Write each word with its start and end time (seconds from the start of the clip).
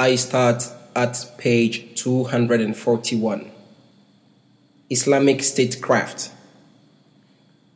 I 0.00 0.14
start 0.14 0.66
at 0.96 1.30
page 1.36 1.94
241. 2.00 3.50
Islamic 4.88 5.42
statecraft. 5.42 6.30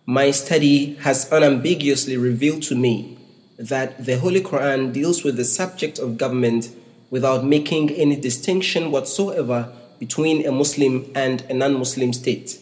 My 0.07 0.31
study 0.31 0.95
has 1.05 1.31
unambiguously 1.31 2.17
revealed 2.17 2.63
to 2.63 2.75
me 2.75 3.19
that 3.59 4.03
the 4.07 4.19
Holy 4.21 4.41
Quran 4.41 4.91
deals 4.91 5.23
with 5.23 5.37
the 5.37 5.45
subject 5.45 5.99
of 5.99 6.17
government 6.17 6.71
without 7.11 7.45
making 7.45 7.91
any 7.91 8.17
distinction 8.17 8.91
whatsoever 8.91 9.71
between 9.99 10.47
a 10.47 10.51
Muslim 10.51 11.13
and 11.15 11.43
a 11.51 11.53
non 11.53 11.75
Muslim 11.75 12.15
state. 12.15 12.59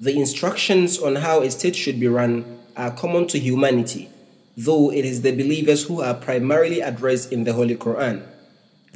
The 0.00 0.16
instructions 0.18 0.98
on 0.98 1.16
how 1.16 1.42
a 1.42 1.50
state 1.50 1.76
should 1.76 2.00
be 2.00 2.08
run 2.08 2.60
are 2.78 2.92
common 2.92 3.26
to 3.26 3.38
humanity, 3.38 4.08
though 4.56 4.90
it 4.90 5.04
is 5.04 5.20
the 5.20 5.32
believers 5.36 5.84
who 5.84 6.00
are 6.00 6.14
primarily 6.14 6.80
addressed 6.80 7.30
in 7.30 7.44
the 7.44 7.52
Holy 7.52 7.76
Quran. 7.76 8.28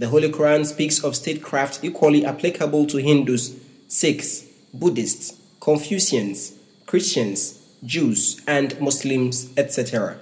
The 0.01 0.09
Holy 0.09 0.31
Quran 0.33 0.65
speaks 0.65 1.05
of 1.05 1.15
statecraft 1.15 1.81
equally 1.85 2.25
applicable 2.25 2.87
to 2.87 2.97
Hindus, 2.97 3.55
Sikhs, 3.87 4.47
Buddhists, 4.73 5.39
Confucians, 5.61 6.55
Christians, 6.87 7.59
Jews, 7.85 8.41
and 8.47 8.81
Muslims, 8.81 9.51
etc. 9.59 10.17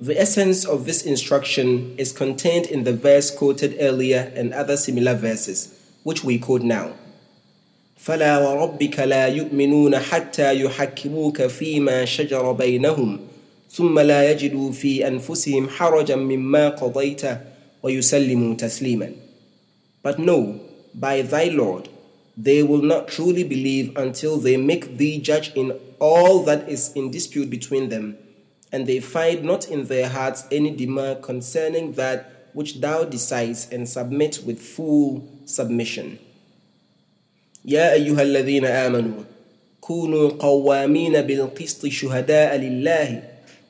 The 0.00 0.16
essence 0.16 0.64
of 0.64 0.84
this 0.86 1.02
instruction 1.04 1.96
is 1.98 2.12
contained 2.12 2.66
in 2.66 2.84
the 2.84 2.92
verse 2.92 3.32
quoted 3.36 3.76
earlier 3.80 4.30
and 4.36 4.54
other 4.54 4.76
similar 4.76 5.14
verses, 5.16 5.74
which 6.04 6.22
we 6.22 6.38
quote 6.38 6.62
now. 6.62 6.92
فلا 7.98 8.38
وربك 8.46 9.00
لا 9.00 9.26
يؤمنون 9.26 9.98
حتى 9.98 10.60
يحكموك 10.64 11.42
فيما 11.46 12.04
شجر 12.04 12.52
بينهم 12.52 13.20
ثم 13.70 13.98
لا 13.98 14.30
يجدوا 14.30 14.72
في 14.72 15.06
انفسهم 15.08 15.68
حرجا 15.68 16.16
مما 16.16 16.68
قضيت 16.68 17.24
وَيُسَلِّمُوا 17.84 18.54
تَسْلِيمًا 18.56 19.12
But 20.02 20.18
no, 20.18 20.60
by 20.94 21.20
thy 21.22 21.44
Lord, 21.44 21.90
they 22.36 22.62
will 22.62 22.80
not 22.82 23.08
truly 23.08 23.44
believe 23.44 23.94
until 23.98 24.38
they 24.38 24.56
make 24.56 24.96
thee 24.96 25.20
judge 25.20 25.52
in 25.54 25.78
all 26.00 26.42
that 26.44 26.66
is 26.68 26.92
in 26.94 27.10
dispute 27.10 27.50
between 27.50 27.90
them, 27.90 28.16
and 28.72 28.86
they 28.86 29.00
find 29.00 29.44
not 29.44 29.68
in 29.68 29.84
their 29.84 30.08
hearts 30.08 30.44
any 30.50 30.74
demur 30.74 31.16
concerning 31.16 31.92
that 31.92 32.48
which 32.54 32.80
thou 32.80 33.04
decides 33.04 33.68
and 33.70 33.86
submit 33.88 34.40
with 34.46 34.60
full 34.60 35.28
submission. 35.44 36.18
يا 37.66 37.92
أيها 37.92 38.22
الذين 38.22 38.64
آمنوا 38.66 39.22
كونوا 39.80 40.28
قوامين 40.38 41.20
بالقسط 41.22 41.86
شهداء 41.86 42.56
لله 42.56 43.22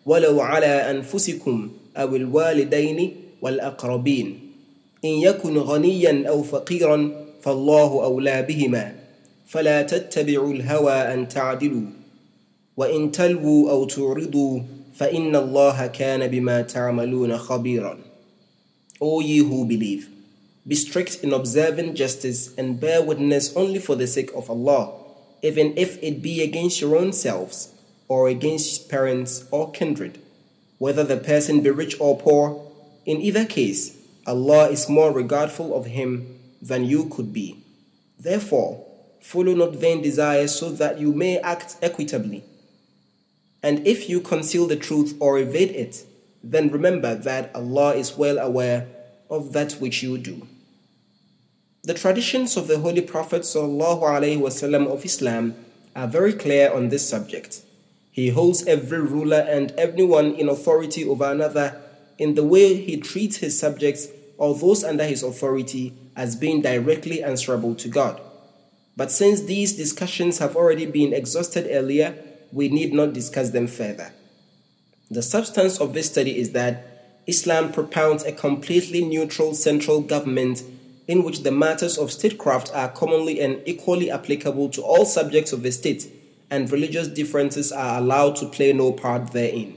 ولو 0.07 0.41
على 0.41 0.67
أنفسكم 0.91 1.69
أو 1.97 2.17
الوالدين 2.17 3.17
والأقربين 3.45 4.41
إن 5.05 5.11
يكن 5.11 5.59
غنيا 5.59 6.29
أو 6.29 6.43
فقيرا 6.43 7.27
فالله 7.43 8.05
أولى 8.05 8.43
بهما 8.43 8.95
فلا 9.47 9.83
تتبعوا 9.83 10.53
الهوى 10.53 10.93
أن 10.93 11.29
تعدلوا 11.29 11.83
وإن 12.77 13.13
تلووا 13.13 13.71
أو 13.71 13.85
تعرضوا 13.85 14.61
فإن 14.95 15.37
الله 15.37 15.87
كان 15.87 16.27
بما 16.31 16.61
تعملون 16.63 17.39
خبيرا 17.39 17.99
O 19.03 19.21
ye 19.21 19.39
who 19.39 19.67
believe, 19.67 20.09
be 20.67 20.75
strict 20.77 21.19
in 21.23 21.35
observing 21.35 21.95
justice 21.95 22.55
and 22.57 22.81
bear 22.81 23.03
witness 23.03 23.55
only 23.57 23.79
for 23.81 23.97
the 23.97 24.07
sake 24.07 24.31
of 24.35 24.49
Allah, 24.49 24.93
even 25.43 25.75
if 25.77 26.03
it 26.03 26.23
be 26.23 26.43
against 26.43 26.81
your 26.81 26.97
own 26.97 27.13
selves 27.13 27.75
or 28.09 28.29
against 28.29 28.89
parents 28.89 29.45
or 29.51 29.73
kindred, 29.73 30.21
whether 30.79 31.03
the 31.05 31.17
person 31.19 31.61
be 31.61 31.71
rich 31.71 31.97
or 32.01 32.17
poor, 32.17 32.64
in 33.07 33.21
either 33.21 33.45
case, 33.45 33.97
Allah 34.27 34.71
is 34.71 34.89
more 34.89 35.13
regardful 35.13 35.75
of 35.77 35.87
him 35.87 36.39
than 36.63 36.85
you 36.85 37.05
could 37.09 37.33
be. 37.33 37.59
Therefore, 38.19 38.85
follow 39.21 39.55
not 39.55 39.77
vain 39.77 40.01
desires 40.03 40.55
so 40.55 40.71
that 40.71 40.99
you 40.99 41.13
may 41.13 41.39
act 41.39 41.77
equitably. 41.83 42.45
And 43.63 43.87
if 43.87 44.09
you 44.09 44.21
conceal 44.21 44.67
the 44.67 44.77
truth 44.77 45.15
or 45.21 45.39
evade 45.39 45.71
it, 45.71 46.05
then 46.43 46.71
remember 46.71 47.15
that 47.15 47.51
Allah 47.55 47.95
is 47.95 48.17
well 48.17 48.39
aware 48.39 48.87
of 49.31 49.53
that 49.53 49.73
which 49.75 50.03
you 50.03 50.17
do. 50.19 50.47
The 51.83 51.95
traditions 51.95 52.57
of 52.57 52.67
the 52.69 52.79
Holy 52.79 53.03
Prophet 53.03 53.43
وسلم, 53.43 54.87
of 54.91 55.05
Islam 55.05 55.55
are 55.95 56.09
very 56.09 56.33
clear 56.33 56.73
on 56.73 56.89
this 56.89 57.07
subject. 57.09 57.61
He 58.11 58.29
holds 58.31 58.65
every 58.67 59.01
ruler 59.01 59.47
and 59.49 59.73
everyone 59.73 60.33
in 60.35 60.49
authority 60.49 61.05
over 61.07 61.31
another 61.31 61.81
in 62.19 62.35
the 62.35 62.45
way 62.45 62.75
he 62.75 62.97
treats 62.97 63.37
his 63.39 63.59
subjects 63.59 64.09
or 64.39 64.55
those 64.55 64.85
under 64.85 65.05
his 65.05 65.23
authority 65.23 65.93
as 66.17 66.37
being 66.37 66.63
directly 66.63 67.23
answerable 67.23 67.75
to 67.75 67.89
God. 67.89 68.21
But 68.97 69.11
since 69.11 69.43
these 69.43 69.73
discussions 69.77 70.39
have 70.39 70.55
already 70.55 70.87
been 70.87 71.13
exhausted 71.13 71.69
earlier, 71.71 72.15
we 72.53 72.69
need 72.69 72.93
not 72.93 73.13
discuss 73.13 73.51
them 73.51 73.67
further. 73.67 74.13
The 75.11 75.23
substance 75.23 75.81
of 75.81 75.95
this 75.95 76.11
study 76.11 76.39
is 76.39 76.53
that 76.53 77.21
Islam 77.27 77.73
propounds 77.73 78.23
a 78.25 78.33
completely 78.33 79.05
neutral 79.05 79.55
central 79.55 80.01
government 80.01 80.63
in 81.09 81.23
which 81.23 81.43
the 81.43 81.51
matters 81.51 81.99
of 81.99 82.13
statecraft 82.13 82.71
are 82.75 82.89
commonly 82.91 83.41
and 83.41 83.61
equally 83.67 84.11
applicable 84.11 84.69
to 84.71 84.83
all 84.83 85.05
subjects 85.05 85.53
of 85.53 85.63
the 85.63 85.73
state, 85.73 86.11
and 86.51 86.71
religious 86.71 87.09
differences 87.09 87.73
are 87.73 87.99
allowed 87.99 88.37
to 88.37 88.47
play 88.47 88.73
no 88.73 88.93
part 88.93 89.33
therein. 89.33 89.77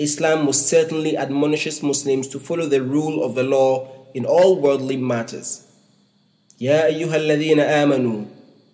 Islam 0.00 0.44
most 0.44 0.68
certainly 0.68 1.16
admonishes 1.18 1.82
Muslims 1.82 2.28
to 2.28 2.38
follow 2.38 2.66
the 2.66 2.80
rule 2.80 3.24
of 3.24 3.34
the 3.34 3.42
law 3.42 3.88
in 4.14 4.24
all 4.24 4.60
worldly 4.60 4.96
matters. 4.96 5.64
يا 6.60 6.86
أيها 6.86 7.16
الذين 7.16 7.60
آمنوا 7.60 8.22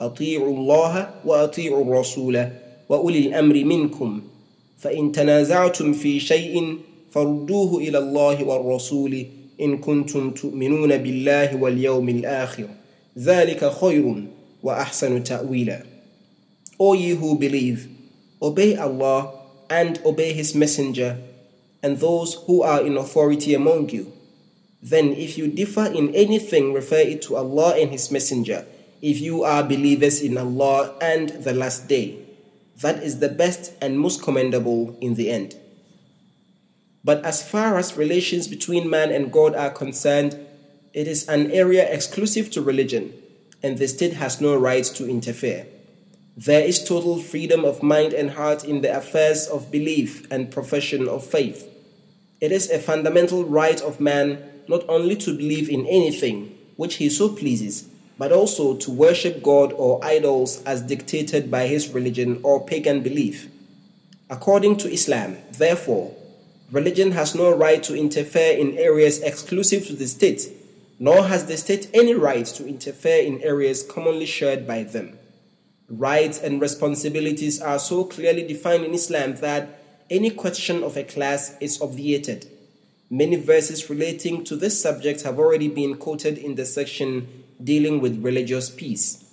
أطيعوا 0.01 0.57
الله 0.57 1.11
وأطيعوا 1.25 1.85
الرسول 1.85 2.49
وأولي 2.89 3.19
الأمر 3.19 3.65
منكم 3.65 4.23
فإن 4.79 5.13
تنازعتم 5.13 5.93
في 5.93 6.21
شيء 6.21 6.79
فردوه 7.11 7.79
إلى 7.81 7.99
الله 7.99 8.45
والرسول 8.45 9.27
إن 9.61 9.79
كنتم 9.79 10.31
تؤمنون 10.31 10.97
بالله 10.97 11.57
واليوم 11.57 12.09
الآخر 12.09 12.67
ذلك 13.19 13.71
خير 13.73 14.15
وأحسن 14.63 15.25
تأويلا 15.25 15.83
O 16.81 16.93
ye 16.93 17.11
who 17.15 17.39
believe, 17.39 17.89
obey 18.43 18.77
Allah 18.77 19.34
and 19.71 20.01
obey 20.05 20.33
his 20.33 20.55
messenger 20.55 21.19
and 21.83 21.99
those 21.99 22.35
who 22.47 22.63
are 22.63 22.81
in 22.83 22.97
authority 22.97 23.55
among 23.55 23.91
you. 23.91 24.13
Then, 24.83 25.13
if 25.13 25.39
you 25.39 25.49
differ 25.49 25.87
in 25.87 26.15
anything, 26.15 26.73
refer 26.73 26.97
it 27.01 27.23
to 27.23 27.37
Allah 27.37 27.75
and 27.81 27.91
His 27.91 28.11
Messenger, 28.11 28.67
if 29.01 29.19
you 29.19 29.43
are 29.43 29.63
believers 29.63 30.21
in 30.21 30.37
Allah 30.37 30.95
and 31.01 31.31
the 31.31 31.55
Last 31.55 31.89
Day. 31.89 32.19
That 32.83 33.03
is 33.03 33.19
the 33.21 33.31
best 33.31 33.73
and 33.81 33.99
most 33.99 34.23
commendable 34.23 34.95
in 35.01 35.15
the 35.15 35.31
end. 35.31 35.57
But 37.03 37.25
as 37.25 37.47
far 37.47 37.79
as 37.79 37.97
relations 37.97 38.47
between 38.47 38.91
man 38.91 39.11
and 39.11 39.33
God 39.33 39.55
are 39.55 39.71
concerned, 39.71 40.39
it 40.93 41.09
is 41.09 41.27
an 41.29 41.51
area 41.51 41.91
exclusive 41.91 42.51
to 42.51 42.61
religion, 42.63 43.15
and 43.63 43.79
the 43.79 43.89
state 43.89 44.15
has 44.15 44.39
no 44.41 44.55
right 44.55 44.85
to 44.85 45.09
interfere. 45.09 45.67
There 46.37 46.65
is 46.65 46.83
total 46.83 47.19
freedom 47.19 47.65
of 47.65 47.81
mind 47.81 48.13
and 48.13 48.29
heart 48.31 48.65
in 48.65 48.81
the 48.81 48.97
affairs 48.97 49.47
of 49.47 49.71
belief 49.71 50.27
and 50.33 50.51
profession 50.51 51.07
of 51.09 51.25
faith. 51.25 51.65
It 52.41 52.51
is 52.51 52.69
a 52.73 52.81
fundamental 52.81 53.45
right 53.45 53.81
of 53.81 54.01
man 54.01 54.39
not 54.67 54.85
only 54.89 55.15
to 55.15 55.37
believe 55.37 55.69
in 55.71 55.87
anything 55.87 56.53
which 56.75 56.97
he 56.97 57.09
so 57.09 57.29
pleases, 57.29 57.85
but 58.19 58.33
also 58.33 58.75
to 58.79 58.91
worship 58.91 59.45
God 59.45 59.75
or 59.77 60.05
idols 60.05 60.61
as 60.65 60.83
dictated 60.83 61.53
by 61.53 61.69
his 61.69 61.91
religion 61.91 62.41
or 62.43 62.67
pagan 62.67 63.01
belief. 63.05 63.47
According 64.29 64.79
to 64.79 64.93
Islam, 64.93 65.37
therefore, 65.57 66.17
religion 66.73 67.13
has 67.13 67.37
no 67.37 67.57
right 67.57 67.81
to 67.85 67.95
interfere 67.97 68.57
in 68.59 68.77
areas 68.77 69.21
exclusive 69.23 69.87
to 69.87 69.93
the 69.93 70.09
state, 70.09 70.51
nor 70.99 71.27
has 71.29 71.45
the 71.47 71.57
state 71.57 71.87
any 71.95 72.15
right 72.15 72.47
to 72.59 72.67
interfere 72.67 73.23
in 73.23 73.41
areas 73.41 73.85
commonly 73.85 74.27
shared 74.27 74.67
by 74.67 74.83
them. 74.83 75.17
Rights 75.91 76.41
and 76.41 76.63
responsibilities 76.63 77.61
are 77.61 77.79
so 77.79 78.05
clearly 78.05 78.43
defined 78.47 78.85
in 78.87 78.95
Islam 78.95 79.35
that 79.37 79.81
any 80.09 80.31
question 80.31 80.83
of 80.83 80.97
a 80.97 81.05
class 81.05 81.55
is 81.61 81.79
obviated. 81.83 82.49
Many 83.11 83.37
verses 83.37 83.91
relating 83.91 84.45
to 84.45 84.57
this 84.57 84.81
subject 84.81 85.23
have 85.25 85.39
already 85.39 85.69
been 85.69 85.97
quoted 85.99 86.39
in 86.39 86.55
the 86.55 86.65
section 86.65 87.29
dealing 87.63 88.01
with 88.01 88.23
religious 88.25 88.71
peace. 88.71 89.31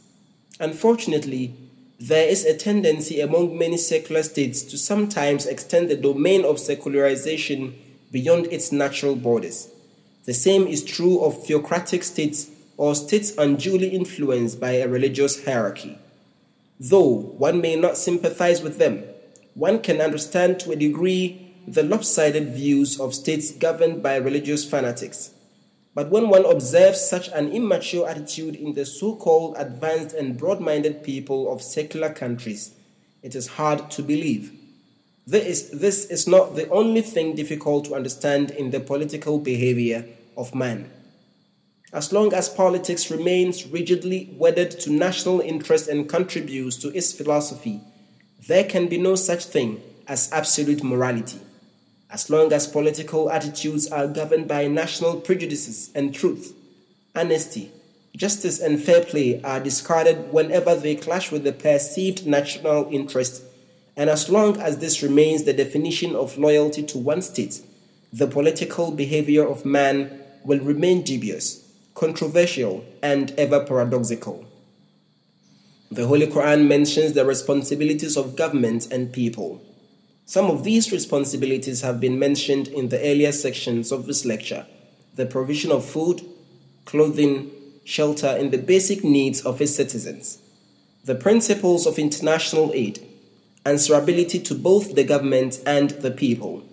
Unfortunately, 0.59 1.55
there 2.01 2.27
is 2.27 2.43
a 2.43 2.57
tendency 2.57 3.21
among 3.21 3.57
many 3.57 3.77
secular 3.77 4.21
states 4.21 4.61
to 4.63 4.77
sometimes 4.77 5.45
extend 5.45 5.87
the 5.89 5.95
domain 5.95 6.43
of 6.43 6.59
secularization 6.59 7.73
beyond 8.11 8.47
its 8.47 8.73
natural 8.73 9.15
borders. 9.15 9.69
The 10.25 10.33
same 10.33 10.67
is 10.67 10.83
true 10.83 11.21
of 11.23 11.45
theocratic 11.45 12.03
states 12.03 12.49
or 12.75 12.93
states 12.95 13.33
unduly 13.37 13.87
influenced 13.87 14.59
by 14.59 14.71
a 14.71 14.89
religious 14.89 15.45
hierarchy. 15.45 15.97
Though 16.83 17.13
one 17.37 17.61
may 17.61 17.75
not 17.75 17.95
sympathize 17.95 18.63
with 18.63 18.79
them, 18.79 19.03
one 19.53 19.83
can 19.83 20.01
understand 20.01 20.59
to 20.61 20.71
a 20.71 20.75
degree 20.75 21.53
the 21.67 21.83
lopsided 21.83 22.49
views 22.55 22.99
of 22.99 23.13
states 23.13 23.51
governed 23.51 24.01
by 24.01 24.15
religious 24.15 24.67
fanatics. 24.67 25.29
But 25.93 26.09
when 26.09 26.29
one 26.29 26.43
observes 26.43 26.99
such 26.99 27.27
an 27.29 27.51
immature 27.51 28.09
attitude 28.09 28.55
in 28.55 28.73
the 28.73 28.87
so 28.87 29.15
called 29.15 29.57
advanced 29.59 30.15
and 30.15 30.35
broad 30.39 30.59
minded 30.59 31.03
people 31.03 31.53
of 31.53 31.61
secular 31.61 32.09
countries, 32.11 32.71
it 33.21 33.35
is 33.35 33.45
hard 33.45 33.91
to 33.91 34.01
believe. 34.01 34.51
This, 35.27 35.69
this 35.69 36.05
is 36.07 36.27
not 36.27 36.55
the 36.55 36.67
only 36.69 37.01
thing 37.03 37.35
difficult 37.35 37.85
to 37.85 37.93
understand 37.93 38.49
in 38.49 38.71
the 38.71 38.79
political 38.79 39.37
behavior 39.37 40.03
of 40.35 40.55
man. 40.55 40.89
As 41.93 42.13
long 42.13 42.33
as 42.33 42.47
politics 42.47 43.11
remains 43.11 43.67
rigidly 43.67 44.29
wedded 44.37 44.71
to 44.79 44.89
national 44.89 45.41
interest 45.41 45.89
and 45.89 46.07
contributes 46.07 46.77
to 46.77 46.87
its 46.95 47.11
philosophy, 47.11 47.81
there 48.47 48.63
can 48.63 48.87
be 48.87 48.97
no 48.97 49.15
such 49.15 49.43
thing 49.43 49.81
as 50.07 50.29
absolute 50.31 50.85
morality. 50.85 51.37
As 52.09 52.29
long 52.29 52.53
as 52.53 52.65
political 52.65 53.29
attitudes 53.29 53.87
are 53.87 54.07
governed 54.07 54.47
by 54.47 54.67
national 54.67 55.19
prejudices 55.19 55.89
and 55.93 56.15
truth, 56.15 56.55
honesty, 57.13 57.69
justice, 58.15 58.61
and 58.61 58.81
fair 58.81 59.03
play 59.03 59.41
are 59.43 59.59
discarded 59.59 60.31
whenever 60.31 60.75
they 60.75 60.95
clash 60.95 61.29
with 61.29 61.43
the 61.43 61.51
perceived 61.51 62.25
national 62.25 62.87
interest, 62.89 63.43
and 63.97 64.09
as 64.09 64.29
long 64.29 64.55
as 64.61 64.77
this 64.77 65.03
remains 65.03 65.43
the 65.43 65.51
definition 65.53 66.15
of 66.15 66.37
loyalty 66.37 66.83
to 66.83 66.97
one 66.97 67.21
state, 67.21 67.59
the 68.13 68.27
political 68.27 68.91
behavior 68.91 69.45
of 69.45 69.65
man 69.65 70.21
will 70.45 70.59
remain 70.61 71.01
dubious 71.01 71.60
controversial, 71.93 72.85
and 73.01 73.31
ever 73.37 73.63
paradoxical. 73.65 74.45
The 75.91 76.07
Holy 76.07 76.27
Quran 76.27 76.67
mentions 76.67 77.13
the 77.13 77.25
responsibilities 77.25 78.15
of 78.15 78.35
governments 78.37 78.87
and 78.87 79.11
people. 79.11 79.61
Some 80.25 80.45
of 80.49 80.63
these 80.63 80.91
responsibilities 80.91 81.81
have 81.81 81.99
been 81.99 82.17
mentioned 82.17 82.69
in 82.69 82.87
the 82.89 82.99
earlier 83.01 83.33
sections 83.33 83.91
of 83.91 84.05
this 84.05 84.25
lecture 84.25 84.65
the 85.15 85.25
provision 85.25 85.71
of 85.73 85.83
food, 85.83 86.21
clothing, 86.85 87.51
shelter, 87.83 88.27
and 88.27 88.51
the 88.51 88.57
basic 88.57 89.03
needs 89.03 89.41
of 89.45 89.61
its 89.61 89.75
citizens, 89.75 90.39
the 91.03 91.15
principles 91.15 91.85
of 91.85 91.99
international 91.99 92.71
aid, 92.73 93.05
answerability 93.65 94.41
to 94.45 94.55
both 94.55 94.95
the 94.95 95.03
government 95.03 95.61
and 95.65 95.89
the 95.89 96.11
people, 96.11 96.63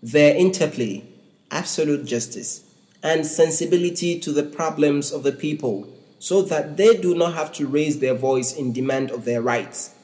their 0.00 0.36
interplay, 0.36 1.02
absolute 1.50 2.06
justice, 2.06 2.62
and 3.02 3.24
sensibility 3.24 4.18
to 4.20 4.32
the 4.32 4.42
problems 4.42 5.12
of 5.12 5.22
the 5.22 5.32
people 5.32 5.88
so 6.18 6.42
that 6.42 6.76
they 6.76 6.96
do 7.00 7.14
not 7.14 7.32
have 7.34 7.52
to 7.52 7.66
raise 7.66 8.00
their 8.00 8.14
voice 8.14 8.54
in 8.56 8.72
demand 8.72 9.10
of 9.10 9.24
their 9.24 9.40
rights. 9.40 9.94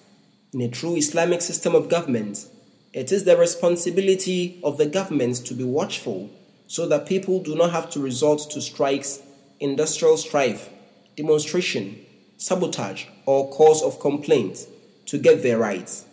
In 0.53 0.61
a 0.61 0.69
true 0.69 0.95
Islamic 0.95 1.43
system 1.43 1.75
of 1.75 1.89
government, 1.89 2.47
it 2.93 3.11
is 3.11 3.25
the 3.25 3.37
responsibility 3.37 4.61
of 4.63 4.79
the 4.79 4.87
governments 4.87 5.41
to 5.41 5.55
be 5.55 5.65
watchful 5.65 6.31
so 6.69 6.89
that 6.89 7.07
people 7.07 7.43
do 7.43 7.57
not 7.57 7.71
have 7.73 7.91
to 7.91 8.01
resort 8.01 8.49
to 8.53 8.61
strikes, 8.63 9.21
industrial 9.59 10.17
strife, 10.17 10.71
demonstration, 11.17 11.99
sabotage, 12.37 13.07
or 13.27 13.51
cause 13.51 13.83
of 13.83 13.99
complaint 13.99 14.67
to 15.07 15.19
get 15.19 15.43
their 15.43 15.59
rights. 15.59 16.05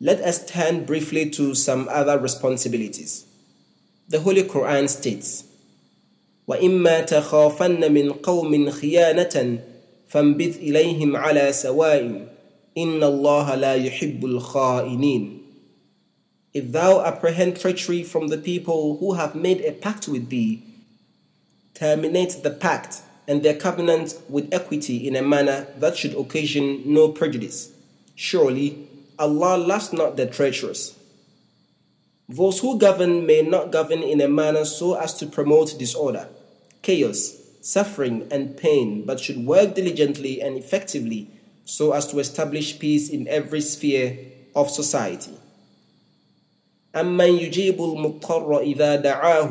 Let 0.00 0.20
us 0.20 0.44
turn 0.44 0.84
briefly 0.84 1.30
to 1.30 1.54
some 1.54 1.88
other 1.88 2.18
responsibilities. 2.18 3.25
The 4.08 4.20
Holy 4.20 4.44
Quran 4.44 4.88
states, 4.88 5.42
وَإِمَّا 6.48 7.06
تَخَافَنَّ 7.08 7.80
مِنْ 7.90 8.20
قَوْمٍ 8.22 8.70
خِيَانَةً 8.70 9.58
فَانْبِذْ 10.08 10.62
إِلَيْهِمْ 10.62 11.16
عَلَى 11.18 11.50
سَوَائِنِ 11.52 12.28
إِنَّ 12.78 13.02
اللَّهَ 13.02 13.56
لَا 13.56 13.74
يُحِبُّ 13.88 14.20
الْخَائِنِينَ 14.24 15.38
If 16.54 16.70
thou 16.70 17.04
apprehend 17.04 17.58
treachery 17.60 18.04
from 18.04 18.28
the 18.28 18.38
people 18.38 18.96
who 18.98 19.14
have 19.14 19.34
made 19.34 19.60
a 19.64 19.72
pact 19.72 20.06
with 20.06 20.28
thee, 20.28 20.62
terminate 21.74 22.44
the 22.44 22.50
pact 22.52 23.02
and 23.26 23.42
their 23.42 23.56
covenant 23.56 24.14
with 24.28 24.48
equity 24.54 25.08
in 25.08 25.16
a 25.16 25.22
manner 25.22 25.66
that 25.80 25.96
should 25.96 26.14
occasion 26.14 26.80
no 26.86 27.08
prejudice. 27.08 27.72
Surely 28.14 28.86
Allah 29.18 29.56
loves 29.56 29.92
not 29.92 30.16
the 30.16 30.26
treacherous. 30.26 30.95
Those 32.28 32.58
who 32.58 32.76
govern 32.78 33.24
may 33.24 33.42
not 33.42 33.70
govern 33.70 34.00
in 34.00 34.20
a 34.20 34.26
manner 34.28 34.64
so 34.64 34.94
as 34.94 35.14
to 35.14 35.26
promote 35.26 35.78
disorder, 35.78 36.28
chaos, 36.82 37.36
suffering, 37.60 38.26
and 38.32 38.56
pain, 38.56 39.04
but 39.06 39.20
should 39.20 39.46
work 39.46 39.74
diligently 39.76 40.40
and 40.42 40.56
effectively 40.56 41.30
so 41.64 41.92
as 41.92 42.06
to 42.08 42.18
establish 42.18 42.78
peace 42.80 43.08
in 43.10 43.28
every 43.28 43.60
sphere 43.60 44.18
of 44.54 44.70
society. 44.70 45.32
أمن 46.94 47.38
يجيب 47.38 47.78
المضطر 47.82 48.58
إذا 48.60 48.96
دعاه 48.96 49.50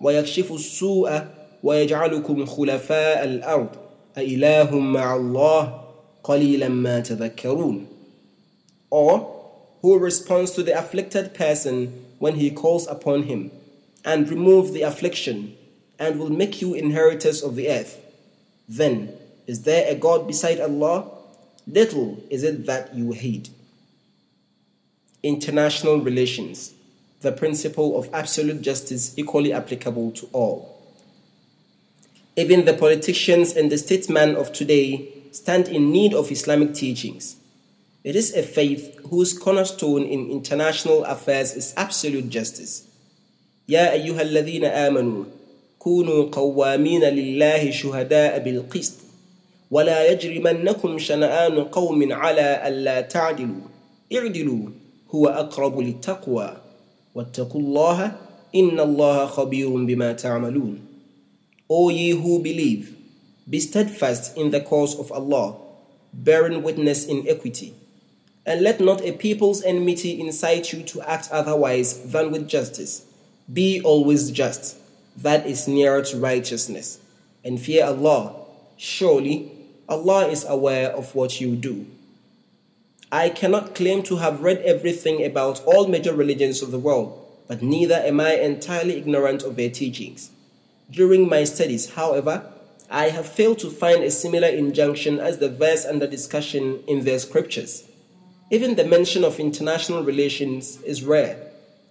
ويكشف 0.00 0.52
السوء 0.52 1.22
ويجعلكم 1.62 2.46
خلفاء 2.46 3.24
الأرض 3.24 3.68
أإله 4.18 4.78
مع 4.78 5.16
الله 5.16 5.84
قليلا 6.24 6.68
ما 6.68 7.00
تذكرون 7.00 7.86
Or, 8.90 9.42
who 9.80 9.98
responds 9.98 10.50
to 10.52 10.62
the 10.62 10.78
afflicted 10.78 11.32
person 11.32 12.04
when 12.22 12.36
he 12.36 12.48
calls 12.52 12.86
upon 12.86 13.24
him, 13.24 13.50
and 14.04 14.28
remove 14.28 14.72
the 14.72 14.82
affliction, 14.82 15.56
and 15.98 16.16
will 16.20 16.30
make 16.30 16.62
you 16.62 16.72
inheritors 16.72 17.42
of 17.42 17.56
the 17.56 17.68
earth. 17.68 18.00
Then, 18.68 19.12
is 19.48 19.62
there 19.64 19.90
a 19.90 19.96
God 19.96 20.28
beside 20.28 20.60
Allah? 20.60 21.10
Little 21.66 22.22
is 22.30 22.44
it 22.44 22.64
that 22.66 22.94
you 22.94 23.10
hate. 23.10 23.50
International 25.24 26.00
relations, 26.00 26.72
the 27.22 27.32
principle 27.32 27.98
of 27.98 28.08
absolute 28.14 28.62
justice 28.62 29.18
equally 29.18 29.52
applicable 29.52 30.12
to 30.12 30.28
all. 30.32 30.80
Even 32.36 32.66
the 32.66 32.74
politicians 32.74 33.56
and 33.56 33.68
the 33.68 33.78
statesmen 33.78 34.36
of 34.36 34.52
today 34.52 35.08
stand 35.32 35.66
in 35.66 35.90
need 35.90 36.14
of 36.14 36.30
Islamic 36.30 36.72
teachings. 36.72 37.34
It 38.04 38.16
is 38.16 38.34
a 38.34 38.42
faith 38.42 38.98
whose 39.10 39.32
cornerstone 39.32 40.02
in 40.02 40.28
international 40.28 41.04
affairs 41.04 41.54
is 41.54 41.72
absolute 41.76 42.30
justice. 42.30 42.82
يا 43.68 43.92
أيها 43.92 44.22
الذين 44.22 44.64
آمنوا 44.64 45.24
كونوا 45.78 46.28
قوامين 46.32 47.04
لله 47.04 47.70
شهداء 47.70 48.38
بالقسط 48.38 48.92
ولا 49.70 50.10
يجرمنكم 50.10 50.98
شنآن 50.98 51.64
قوم 51.64 52.12
على 52.12 52.68
ألا 52.68 53.00
تعدلوا 53.00 53.60
اعدلوا 54.16 54.62
هو 55.14 55.26
أقرب 55.26 55.80
للتقوى 55.80 56.56
واتقوا 57.14 57.60
الله 57.60 58.16
إن 58.54 58.80
الله 58.80 59.26
خبير 59.26 59.68
بما 59.68 60.12
تعملون 60.12 60.78
O 61.70 61.88
ye 61.88 62.10
who 62.10 62.42
believe, 62.42 62.96
be 63.48 63.60
steadfast 63.60 64.36
in 64.36 64.50
the 64.50 64.60
cause 64.60 64.98
of 64.98 65.12
Allah, 65.12 65.54
bearing 66.12 66.62
witness 66.64 67.06
in 67.06 67.28
equity 67.28 67.74
and 68.44 68.62
let 68.62 68.80
not 68.80 69.02
a 69.02 69.12
people's 69.12 69.62
enmity 69.62 70.20
incite 70.20 70.72
you 70.72 70.82
to 70.84 71.02
act 71.02 71.28
otherwise 71.30 71.98
than 72.02 72.32
with 72.32 72.48
justice. 72.48 73.04
Be 73.52 73.80
always 73.82 74.30
just. 74.32 74.76
That 75.16 75.46
is 75.46 75.68
nearer 75.68 76.02
to 76.02 76.16
righteousness. 76.16 76.98
And 77.44 77.60
fear 77.60 77.84
Allah. 77.84 78.34
Surely 78.76 79.52
Allah 79.88 80.26
is 80.26 80.44
aware 80.48 80.90
of 80.90 81.14
what 81.14 81.40
you 81.40 81.54
do. 81.54 81.86
I 83.12 83.28
cannot 83.28 83.74
claim 83.74 84.02
to 84.04 84.16
have 84.16 84.40
read 84.42 84.58
everything 84.64 85.24
about 85.24 85.62
all 85.64 85.86
major 85.86 86.14
religions 86.14 86.62
of 86.62 86.70
the 86.70 86.78
world, 86.78 87.18
but 87.46 87.62
neither 87.62 87.96
am 87.96 88.20
I 88.20 88.34
entirely 88.36 88.96
ignorant 88.96 89.42
of 89.42 89.54
their 89.54 89.70
teachings. 89.70 90.30
During 90.90 91.28
my 91.28 91.44
studies, 91.44 91.90
however, 91.90 92.44
I 92.90 93.10
have 93.10 93.26
failed 93.26 93.58
to 93.60 93.70
find 93.70 94.02
a 94.02 94.10
similar 94.10 94.48
injunction 94.48 95.20
as 95.20 95.38
the 95.38 95.50
verse 95.50 95.84
under 95.84 96.06
discussion 96.06 96.82
in 96.88 97.04
their 97.04 97.18
scriptures. 97.18 97.84
Even 98.52 98.74
the 98.74 98.84
mention 98.84 99.24
of 99.24 99.40
international 99.40 100.04
relations 100.04 100.78
is 100.82 101.02
rare. 101.02 101.38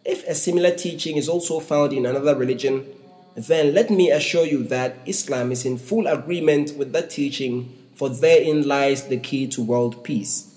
If 0.06 0.28
a 0.28 0.36
similar 0.36 0.70
teaching 0.70 1.18
is 1.18 1.28
also 1.28 1.60
found 1.60 1.92
in 1.92 2.06
another 2.06 2.36
religion, 2.36 2.86
then 3.34 3.74
let 3.74 3.90
me 3.90 4.12
assure 4.12 4.46
you 4.46 4.62
that 4.66 4.96
Islam 5.08 5.52
is 5.52 5.66
in 5.66 5.80
full 5.80 6.06
agreement 6.06 6.78
with 6.78 6.92
that 6.94 7.10
teaching, 7.10 7.74
for 7.96 8.10
therein 8.10 8.68
lies 8.68 9.08
the 9.08 9.18
key 9.18 9.48
to 9.48 9.64
world 9.64 10.04
peace. 10.04 10.54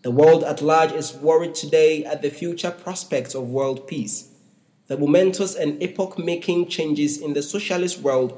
The 0.00 0.10
world 0.10 0.42
at 0.42 0.62
large 0.62 0.92
is 0.92 1.12
worried 1.16 1.54
today 1.54 2.02
at 2.06 2.22
the 2.22 2.30
future 2.30 2.70
prospects 2.70 3.34
of 3.34 3.50
world 3.50 3.86
peace. 3.86 4.30
The 4.86 4.96
momentous 4.96 5.54
and 5.54 5.82
epoch 5.82 6.18
making 6.18 6.68
changes 6.68 7.18
in 7.20 7.34
the 7.34 7.42
socialist 7.42 7.98
world 7.98 8.32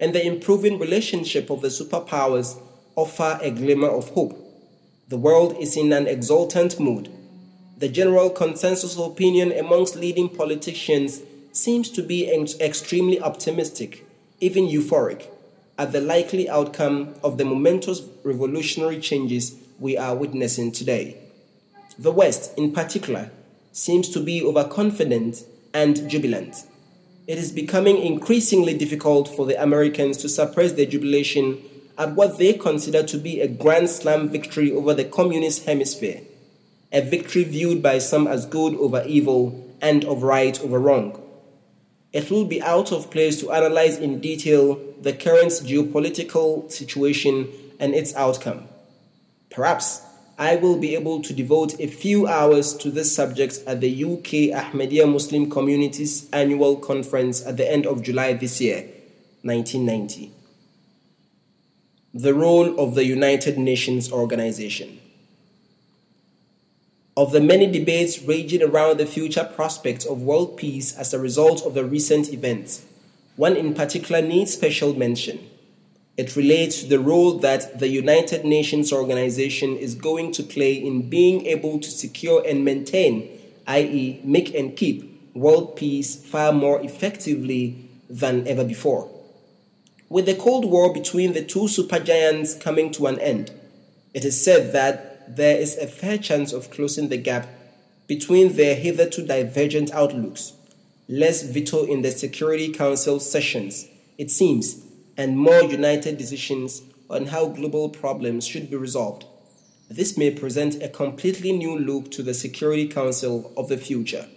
and 0.00 0.12
the 0.12 0.26
improving 0.26 0.80
relationship 0.80 1.48
of 1.48 1.60
the 1.60 1.68
superpowers 1.68 2.56
offer 2.96 3.38
a 3.40 3.52
glimmer 3.52 3.88
of 3.88 4.08
hope. 4.08 4.42
The 5.08 5.16
world 5.16 5.56
is 5.60 5.76
in 5.76 5.92
an 5.92 6.08
exultant 6.08 6.80
mood. 6.80 7.10
The 7.78 7.86
general 7.88 8.28
consensus 8.28 8.94
of 8.98 9.12
opinion 9.12 9.52
amongst 9.52 9.94
leading 9.94 10.28
politicians 10.28 11.20
seems 11.52 11.90
to 11.90 12.02
be 12.02 12.28
extremely 12.60 13.20
optimistic, 13.20 14.04
even 14.40 14.66
euphoric, 14.66 15.28
at 15.78 15.92
the 15.92 16.00
likely 16.00 16.48
outcome 16.48 17.14
of 17.22 17.38
the 17.38 17.44
momentous 17.44 18.02
revolutionary 18.24 18.98
changes 18.98 19.54
we 19.78 19.96
are 19.96 20.16
witnessing 20.16 20.72
today. 20.72 21.16
The 21.96 22.10
West, 22.10 22.50
in 22.58 22.72
particular, 22.72 23.30
seems 23.70 24.08
to 24.08 24.18
be 24.18 24.42
overconfident 24.42 25.44
and 25.72 26.10
jubilant. 26.10 26.64
It 27.28 27.38
is 27.38 27.52
becoming 27.52 27.98
increasingly 27.98 28.76
difficult 28.76 29.28
for 29.28 29.46
the 29.46 29.62
Americans 29.62 30.16
to 30.18 30.28
suppress 30.28 30.72
their 30.72 30.86
jubilation 30.86 31.58
at 31.98 32.12
what 32.14 32.38
they 32.38 32.52
consider 32.52 33.02
to 33.02 33.16
be 33.16 33.40
a 33.40 33.48
Grand 33.48 33.88
Slam 33.88 34.28
victory 34.28 34.70
over 34.72 34.92
the 34.92 35.04
communist 35.04 35.64
hemisphere, 35.64 36.20
a 36.92 37.00
victory 37.00 37.44
viewed 37.44 37.82
by 37.82 37.98
some 37.98 38.26
as 38.26 38.44
good 38.46 38.74
over 38.76 39.02
evil 39.06 39.74
and 39.80 40.04
of 40.04 40.22
right 40.22 40.60
over 40.62 40.78
wrong. 40.78 41.20
It 42.12 42.30
will 42.30 42.44
be 42.44 42.62
out 42.62 42.92
of 42.92 43.10
place 43.10 43.40
to 43.40 43.50
analyze 43.50 43.98
in 43.98 44.20
detail 44.20 44.78
the 45.00 45.12
current 45.12 45.52
geopolitical 45.52 46.70
situation 46.70 47.48
and 47.78 47.94
its 47.94 48.14
outcome. 48.14 48.68
Perhaps 49.50 50.02
I 50.38 50.56
will 50.56 50.78
be 50.78 50.94
able 50.94 51.22
to 51.22 51.32
devote 51.32 51.80
a 51.80 51.86
few 51.86 52.26
hours 52.26 52.74
to 52.78 52.90
this 52.90 53.14
subject 53.14 53.60
at 53.66 53.80
the 53.80 53.88
UK 54.04 54.54
Ahmadiyya 54.54 55.10
Muslim 55.10 55.50
Community's 55.50 56.28
annual 56.30 56.76
conference 56.76 57.44
at 57.44 57.56
the 57.56 57.70
end 57.70 57.86
of 57.86 58.02
July 58.02 58.34
this 58.34 58.60
year, 58.60 58.86
1990 59.42 60.32
the 62.16 62.32
role 62.32 62.80
of 62.80 62.94
the 62.94 63.04
United 63.04 63.58
Nations 63.58 64.10
organization. 64.10 64.98
Of 67.14 67.32
the 67.32 67.42
many 67.42 67.70
debates 67.70 68.22
raging 68.22 68.62
around 68.62 68.96
the 68.96 69.04
future 69.04 69.44
prospects 69.44 70.06
of 70.06 70.22
world 70.22 70.56
peace 70.56 70.96
as 70.96 71.12
a 71.12 71.18
result 71.18 71.66
of 71.66 71.74
the 71.74 71.84
recent 71.84 72.32
events, 72.32 72.86
one 73.36 73.54
in 73.54 73.74
particular 73.74 74.22
needs 74.22 74.54
special 74.54 74.94
mention. 74.94 75.40
It 76.16 76.34
relates 76.36 76.80
to 76.84 76.88
the 76.88 77.00
role 77.00 77.32
that 77.40 77.80
the 77.80 77.88
United 77.88 78.46
Nations 78.46 78.94
organization 78.94 79.76
is 79.76 79.94
going 79.94 80.32
to 80.32 80.42
play 80.42 80.72
in 80.72 81.10
being 81.10 81.44
able 81.44 81.78
to 81.80 81.90
secure 81.90 82.42
and 82.48 82.64
maintain, 82.64 83.28
i.e., 83.66 84.22
make 84.24 84.54
and 84.54 84.74
keep, 84.74 85.34
world 85.34 85.76
peace 85.76 86.16
far 86.16 86.50
more 86.54 86.80
effectively 86.82 87.90
than 88.08 88.48
ever 88.48 88.64
before 88.64 89.06
with 90.08 90.26
the 90.26 90.34
Cold 90.34 90.64
War 90.64 90.92
between 90.92 91.32
the 91.32 91.44
two 91.44 91.64
supergiants 91.66 92.60
coming 92.60 92.92
to 92.92 93.06
an 93.06 93.18
end, 93.18 93.50
it 94.14 94.24
is 94.24 94.42
said 94.42 94.72
that 94.72 95.36
there 95.36 95.56
is 95.58 95.76
a 95.76 95.86
fair 95.86 96.16
chance 96.16 96.52
of 96.52 96.70
closing 96.70 97.08
the 97.08 97.16
gap 97.16 97.48
between 98.06 98.52
their 98.54 98.76
hitherto 98.76 99.26
divergent 99.26 99.90
outlooks. 99.92 100.52
Less 101.08 101.42
veto 101.42 101.84
in 101.84 102.02
the 102.02 102.10
Security 102.12 102.68
Council 102.72 103.18
sessions, 103.18 103.88
it 104.18 104.30
seems, 104.30 104.80
and 105.16 105.36
more 105.36 105.62
united 105.64 106.16
decisions 106.18 106.82
on 107.10 107.26
how 107.26 107.46
global 107.48 107.88
problems 107.88 108.46
should 108.46 108.70
be 108.70 108.76
resolved. 108.76 109.24
This 109.88 110.16
may 110.16 110.30
present 110.32 110.82
a 110.82 110.88
completely 110.88 111.52
new 111.52 111.78
look 111.78 112.10
to 112.12 112.22
the 112.22 112.34
Security 112.34 112.86
Council 112.88 113.52
of 113.56 113.68
the 113.68 113.76
future. 113.78 114.28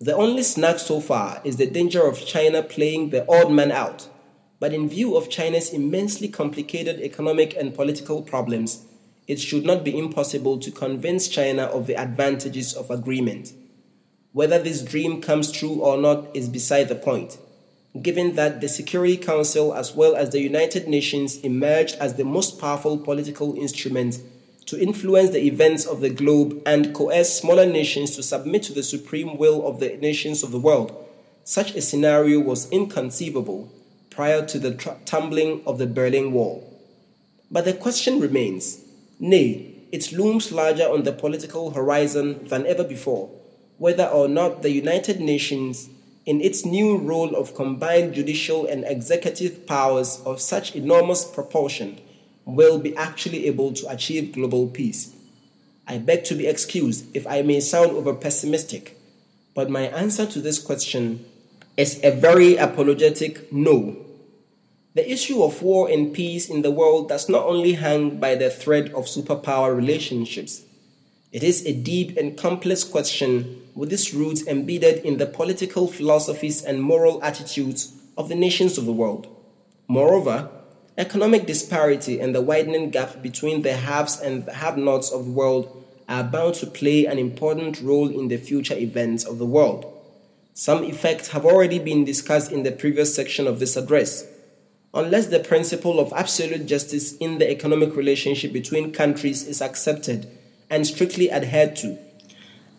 The 0.00 0.14
only 0.16 0.42
snag 0.42 0.78
so 0.78 1.00
far 1.00 1.40
is 1.44 1.56
the 1.56 1.70
danger 1.70 2.06
of 2.06 2.24
China 2.26 2.62
playing 2.62 3.10
the 3.10 3.24
odd 3.30 3.50
man 3.50 3.72
out 3.72 4.08
but 4.64 4.72
in 4.72 4.88
view 4.88 5.14
of 5.14 5.28
China's 5.28 5.74
immensely 5.74 6.26
complicated 6.26 6.98
economic 7.00 7.54
and 7.54 7.74
political 7.74 8.22
problems, 8.22 8.82
it 9.28 9.38
should 9.38 9.62
not 9.62 9.84
be 9.84 9.98
impossible 9.98 10.58
to 10.58 10.70
convince 10.70 11.28
China 11.28 11.64
of 11.64 11.86
the 11.86 11.94
advantages 12.00 12.72
of 12.72 12.90
agreement. 12.90 13.52
Whether 14.32 14.58
this 14.58 14.80
dream 14.80 15.20
comes 15.20 15.52
true 15.52 15.82
or 15.82 15.98
not 15.98 16.28
is 16.34 16.48
beside 16.48 16.84
the 16.88 16.94
point, 16.94 17.36
given 18.00 18.36
that 18.36 18.62
the 18.62 18.70
Security 18.70 19.18
Council 19.18 19.74
as 19.74 19.94
well 19.94 20.16
as 20.16 20.30
the 20.30 20.40
United 20.40 20.88
Nations 20.88 21.36
emerged 21.40 21.96
as 22.00 22.14
the 22.14 22.24
most 22.24 22.58
powerful 22.58 22.96
political 22.96 23.54
instrument 23.56 24.18
to 24.64 24.80
influence 24.80 25.28
the 25.28 25.44
events 25.44 25.84
of 25.84 26.00
the 26.00 26.08
globe 26.08 26.62
and 26.64 26.94
coerce 26.94 27.38
smaller 27.38 27.66
nations 27.66 28.16
to 28.16 28.22
submit 28.22 28.62
to 28.62 28.72
the 28.72 28.82
supreme 28.82 29.36
will 29.36 29.66
of 29.66 29.78
the 29.78 29.94
nations 29.98 30.42
of 30.42 30.52
the 30.52 30.58
world. 30.58 30.90
Such 31.44 31.74
a 31.74 31.82
scenario 31.82 32.40
was 32.40 32.70
inconceivable 32.70 33.70
prior 34.14 34.46
to 34.46 34.58
the 34.58 34.74
tr- 34.74 34.90
tumbling 35.04 35.60
of 35.66 35.78
the 35.78 35.86
Berlin 35.86 36.32
Wall. 36.32 36.70
But 37.50 37.64
the 37.64 37.72
question 37.72 38.20
remains 38.20 38.80
nay, 39.18 39.72
it 39.92 40.12
looms 40.12 40.52
larger 40.52 40.84
on 40.84 41.02
the 41.04 41.12
political 41.12 41.70
horizon 41.72 42.46
than 42.48 42.66
ever 42.66 42.84
before 42.84 43.30
whether 43.76 44.06
or 44.06 44.28
not 44.28 44.62
the 44.62 44.70
United 44.70 45.18
Nations, 45.20 45.88
in 46.24 46.40
its 46.40 46.64
new 46.64 46.96
role 46.96 47.34
of 47.34 47.56
combined 47.56 48.14
judicial 48.14 48.66
and 48.68 48.84
executive 48.86 49.66
powers 49.66 50.22
of 50.24 50.40
such 50.40 50.76
enormous 50.76 51.24
proportion, 51.24 52.00
will 52.44 52.78
be 52.78 52.96
actually 52.96 53.46
able 53.46 53.72
to 53.72 53.88
achieve 53.88 54.30
global 54.32 54.68
peace. 54.68 55.12
I 55.88 55.98
beg 55.98 56.22
to 56.26 56.36
be 56.36 56.46
excused 56.46 57.04
if 57.16 57.26
I 57.26 57.42
may 57.42 57.58
sound 57.58 57.90
over 57.90 58.14
pessimistic, 58.14 58.96
but 59.56 59.68
my 59.68 59.88
answer 59.88 60.24
to 60.24 60.40
this 60.40 60.60
question 60.60 61.24
is 61.76 61.98
a 62.04 62.12
very 62.12 62.54
apologetic 62.54 63.52
no. 63.52 64.03
The 64.96 65.10
issue 65.10 65.42
of 65.42 65.60
war 65.60 65.90
and 65.90 66.14
peace 66.14 66.48
in 66.48 66.62
the 66.62 66.70
world 66.70 67.08
does 67.08 67.28
not 67.28 67.46
only 67.46 67.72
hang 67.72 68.18
by 68.20 68.36
the 68.36 68.48
thread 68.48 68.92
of 68.92 69.06
superpower 69.06 69.74
relationships, 69.76 70.62
it 71.32 71.42
is 71.42 71.66
a 71.66 71.72
deep 71.74 72.16
and 72.16 72.38
complex 72.38 72.84
question 72.84 73.60
with 73.74 73.92
its 73.92 74.14
roots 74.14 74.46
embedded 74.46 75.04
in 75.04 75.18
the 75.18 75.26
political 75.26 75.88
philosophies 75.88 76.62
and 76.62 76.80
moral 76.80 77.20
attitudes 77.24 77.92
of 78.16 78.28
the 78.28 78.36
nations 78.36 78.78
of 78.78 78.84
the 78.86 78.92
world. 78.92 79.26
Moreover, 79.88 80.48
economic 80.96 81.44
disparity 81.44 82.20
and 82.20 82.32
the 82.32 82.40
widening 82.40 82.90
gap 82.90 83.20
between 83.20 83.62
the 83.62 83.72
haves 83.72 84.20
and 84.20 84.46
have 84.48 84.78
nots 84.78 85.10
of 85.10 85.24
the 85.24 85.32
world 85.32 85.66
are 86.08 86.22
bound 86.22 86.54
to 86.60 86.68
play 86.68 87.04
an 87.06 87.18
important 87.18 87.82
role 87.82 88.08
in 88.08 88.28
the 88.28 88.36
future 88.36 88.78
events 88.78 89.24
of 89.24 89.38
the 89.38 89.44
world. 89.46 89.86
Some 90.54 90.84
effects 90.84 91.30
have 91.30 91.44
already 91.44 91.80
been 91.80 92.04
discussed 92.04 92.52
in 92.52 92.62
the 92.62 92.70
previous 92.70 93.12
section 93.12 93.48
of 93.48 93.58
this 93.58 93.76
address 93.76 94.28
unless 94.94 95.26
the 95.26 95.40
principle 95.40 95.98
of 95.98 96.12
absolute 96.12 96.66
justice 96.66 97.16
in 97.16 97.38
the 97.38 97.50
economic 97.50 97.96
relationship 97.96 98.52
between 98.52 98.92
countries 98.92 99.46
is 99.46 99.60
accepted 99.60 100.28
and 100.70 100.86
strictly 100.86 101.30
adhered 101.30 101.74
to, 101.74 101.98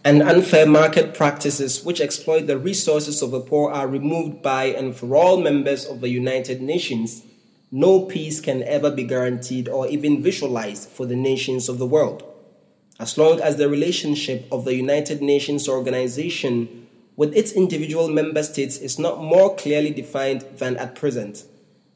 and 0.04 0.22
unfair 0.22 0.66
market 0.66 1.14
practices 1.14 1.84
which 1.84 2.00
exploit 2.00 2.48
the 2.48 2.58
resources 2.58 3.22
of 3.22 3.32
the 3.32 3.40
poor 3.42 3.72
are 3.72 3.88
removed 3.88 4.42
by 4.42 4.66
and 4.66 4.96
for 4.96 5.16
all 5.16 5.38
members 5.42 5.84
of 5.86 6.00
the 6.00 6.10
United 6.10 6.62
Nations, 6.62 7.24
no 7.72 8.02
peace 8.06 8.40
can 8.40 8.64
ever 8.64 8.90
be 8.90 9.04
guaranteed 9.04 9.68
or 9.68 9.88
even 9.88 10.24
visualized 10.24 10.88
for 10.90 11.06
the 11.06 11.16
nations 11.16 11.68
of 11.68 11.80
the 11.80 11.86
world. 11.86 12.24
As 12.98 13.18
long 13.18 13.42
as 13.42 13.58
the 13.58 13.68
relationship 13.68 14.46
of 14.52 14.64
the 14.64 14.76
United 14.76 15.22
Nations 15.22 15.68
organization 15.68 16.88
with 17.18 17.36
its 17.36 17.52
individual 17.52 18.08
member 18.08 18.44
states 18.44 18.78
is 18.78 18.98
not 18.98 19.22
more 19.22 19.56
clearly 19.56 19.90
defined 19.90 20.46
than 20.58 20.78
at 20.78 20.96
present 20.96 21.44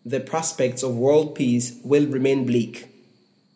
the 0.09 0.19
prospects 0.19 0.81
of 0.81 0.97
world 0.97 1.35
peace 1.35 1.77
will 1.83 2.07
remain 2.07 2.43
bleak. 2.43 2.87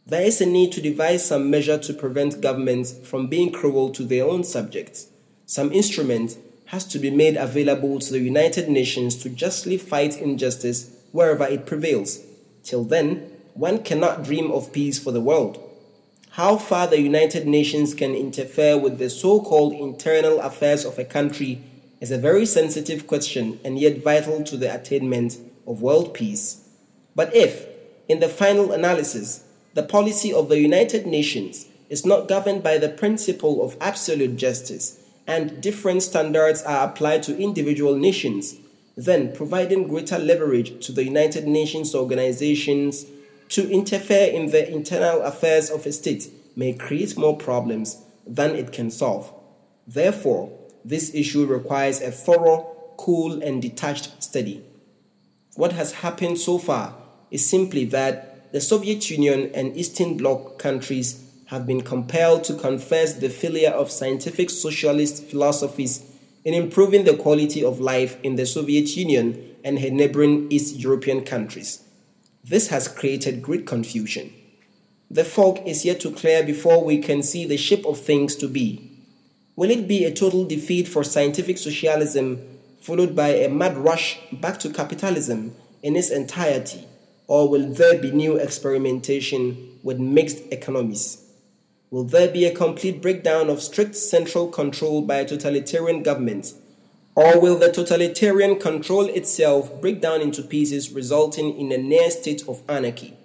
There 0.05 0.21
is 0.21 0.39
a 0.39 0.45
need 0.45 0.71
to 0.73 0.81
devise 0.81 1.25
some 1.25 1.49
measure 1.49 1.79
to 1.79 1.93
prevent 1.95 2.41
governments 2.41 2.93
from 3.07 3.25
being 3.25 3.51
cruel 3.51 3.89
to 3.91 4.03
their 4.03 4.25
own 4.25 4.43
subjects. 4.43 5.07
Some 5.47 5.71
instrument 5.71 6.37
has 6.65 6.85
to 6.89 6.99
be 6.99 7.09
made 7.09 7.37
available 7.37 7.97
to 7.97 8.11
the 8.11 8.19
United 8.19 8.69
Nations 8.69 9.15
to 9.23 9.29
justly 9.29 9.77
fight 9.77 10.19
injustice 10.21 10.91
wherever 11.11 11.47
it 11.47 11.65
prevails. 11.65 12.19
Till 12.63 12.83
then, 12.83 13.31
one 13.55 13.81
cannot 13.81 14.23
dream 14.23 14.51
of 14.51 14.71
peace 14.71 14.99
for 14.99 15.11
the 15.11 15.21
world. 15.29 15.57
How 16.31 16.57
far 16.57 16.85
the 16.85 17.01
United 17.01 17.47
Nations 17.47 17.95
can 17.95 18.13
interfere 18.13 18.77
with 18.77 18.99
the 18.99 19.09
so 19.09 19.41
called 19.41 19.73
internal 19.73 20.39
affairs 20.39 20.85
of 20.85 20.99
a 20.99 21.03
country 21.05 21.61
is 21.99 22.11
a 22.11 22.17
very 22.19 22.45
sensitive 22.45 23.07
question 23.07 23.59
and 23.63 23.79
yet 23.79 24.03
vital 24.03 24.43
to 24.43 24.57
the 24.57 24.71
attainment 24.71 25.37
of 25.67 25.81
world 25.81 26.13
peace. 26.13 26.67
But 27.15 27.35
if, 27.35 27.65
in 28.07 28.19
the 28.19 28.29
final 28.29 28.71
analysis, 28.71 29.43
the 29.73 29.83
policy 29.83 30.33
of 30.33 30.49
the 30.49 30.59
United 30.59 31.05
Nations 31.07 31.67
is 31.89 32.05
not 32.05 32.27
governed 32.27 32.63
by 32.63 32.77
the 32.77 32.89
principle 32.89 33.63
of 33.63 33.77
absolute 33.81 34.35
justice 34.37 34.99
and 35.25 35.61
different 35.63 36.03
standards 36.03 36.61
are 36.63 36.87
applied 36.87 37.23
to 37.23 37.37
individual 37.37 37.95
nations, 37.95 38.55
then 38.97 39.31
providing 39.33 39.87
greater 39.87 40.19
leverage 40.19 40.85
to 40.85 40.91
the 40.91 41.03
United 41.05 41.47
Nations 41.47 41.95
organizations 41.95 43.05
to 43.49 43.69
interfere 43.69 44.31
in 44.33 44.47
the 44.51 44.69
internal 44.69 45.21
affairs 45.21 45.69
of 45.69 45.85
a 45.85 45.91
state 45.91 46.29
may 46.55 46.73
create 46.73 47.17
more 47.17 47.37
problems 47.37 48.01
than 48.27 48.51
it 48.55 48.71
can 48.71 48.89
solve. 48.91 49.31
Therefore, 49.87 50.51
this 50.85 51.13
issue 51.15 51.45
requires 51.45 52.01
a 52.01 52.11
thorough, 52.11 52.73
cool, 52.97 53.41
and 53.41 53.61
detached 53.61 54.21
study 54.21 54.63
what 55.55 55.73
has 55.73 55.93
happened 55.95 56.37
so 56.39 56.57
far 56.57 56.93
is 57.31 57.47
simply 57.47 57.85
that 57.85 58.51
the 58.51 58.61
Soviet 58.61 59.09
Union 59.09 59.51
and 59.53 59.75
Eastern 59.77 60.17
Bloc 60.17 60.57
countries 60.59 61.19
have 61.47 61.67
been 61.67 61.81
compelled 61.81 62.43
to 62.45 62.53
confess 62.55 63.13
the 63.15 63.29
failure 63.29 63.69
of 63.69 63.91
scientific 63.91 64.49
socialist 64.49 65.23
philosophies 65.25 66.03
in 66.43 66.53
improving 66.53 67.03
the 67.03 67.15
quality 67.17 67.63
of 67.63 67.79
life 67.79 68.17
in 68.23 68.35
the 68.35 68.45
Soviet 68.45 68.95
Union 68.95 69.55
and 69.63 69.79
her 69.79 69.89
neighboring 69.91 70.51
East 70.51 70.75
European 70.77 71.23
countries. 71.23 71.83
This 72.43 72.69
has 72.69 72.87
created 72.87 73.41
great 73.41 73.65
confusion. 73.67 74.33
The 75.09 75.23
fog 75.23 75.59
is 75.67 75.85
yet 75.85 75.99
to 76.01 76.11
clear 76.11 76.43
before 76.43 76.83
we 76.83 76.97
can 76.97 77.21
see 77.23 77.45
the 77.45 77.57
shape 77.57 77.85
of 77.85 77.99
things 77.99 78.35
to 78.37 78.47
be. 78.47 78.89
Will 79.55 79.69
it 79.69 79.87
be 79.87 80.03
a 80.03 80.13
total 80.13 80.45
defeat 80.45 80.87
for 80.87 81.03
scientific 81.03 81.57
socialism 81.59 82.52
followed 82.83 83.15
by 83.15 83.29
a 83.29 83.47
mad 83.47 83.77
rush 83.77 84.19
back 84.33 84.59
to 84.59 84.69
capitalism 84.69 85.55
in 85.81 85.95
its 85.95 86.09
entirety, 86.11 86.85
or 87.27 87.47
will 87.47 87.69
there 87.71 87.97
be 87.97 88.11
new 88.11 88.35
experimentation 88.35 89.79
with 89.83 89.97
mixed 89.97 90.43
economies? 90.51 91.19
Will 91.91 92.03
there 92.03 92.27
be 92.29 92.43
a 92.43 92.53
complete 92.53 93.01
breakdown 93.01 93.49
of 93.49 93.61
strict 93.61 93.95
central 93.95 94.49
control 94.49 95.01
by 95.01 95.15
a 95.17 95.25
totalitarian 95.25 96.03
government? 96.03 96.53
Or 97.15 97.39
will 97.39 97.57
the 97.57 97.71
totalitarian 97.71 98.59
control 98.59 99.05
itself 99.05 99.79
break 99.79 100.01
down 100.01 100.19
into 100.19 100.41
pieces, 100.41 100.91
resulting 100.91 101.57
in 101.57 101.71
a 101.71 101.77
near 101.77 102.11
state 102.11 102.43
of 102.49 102.63
anarchy? 102.67 103.15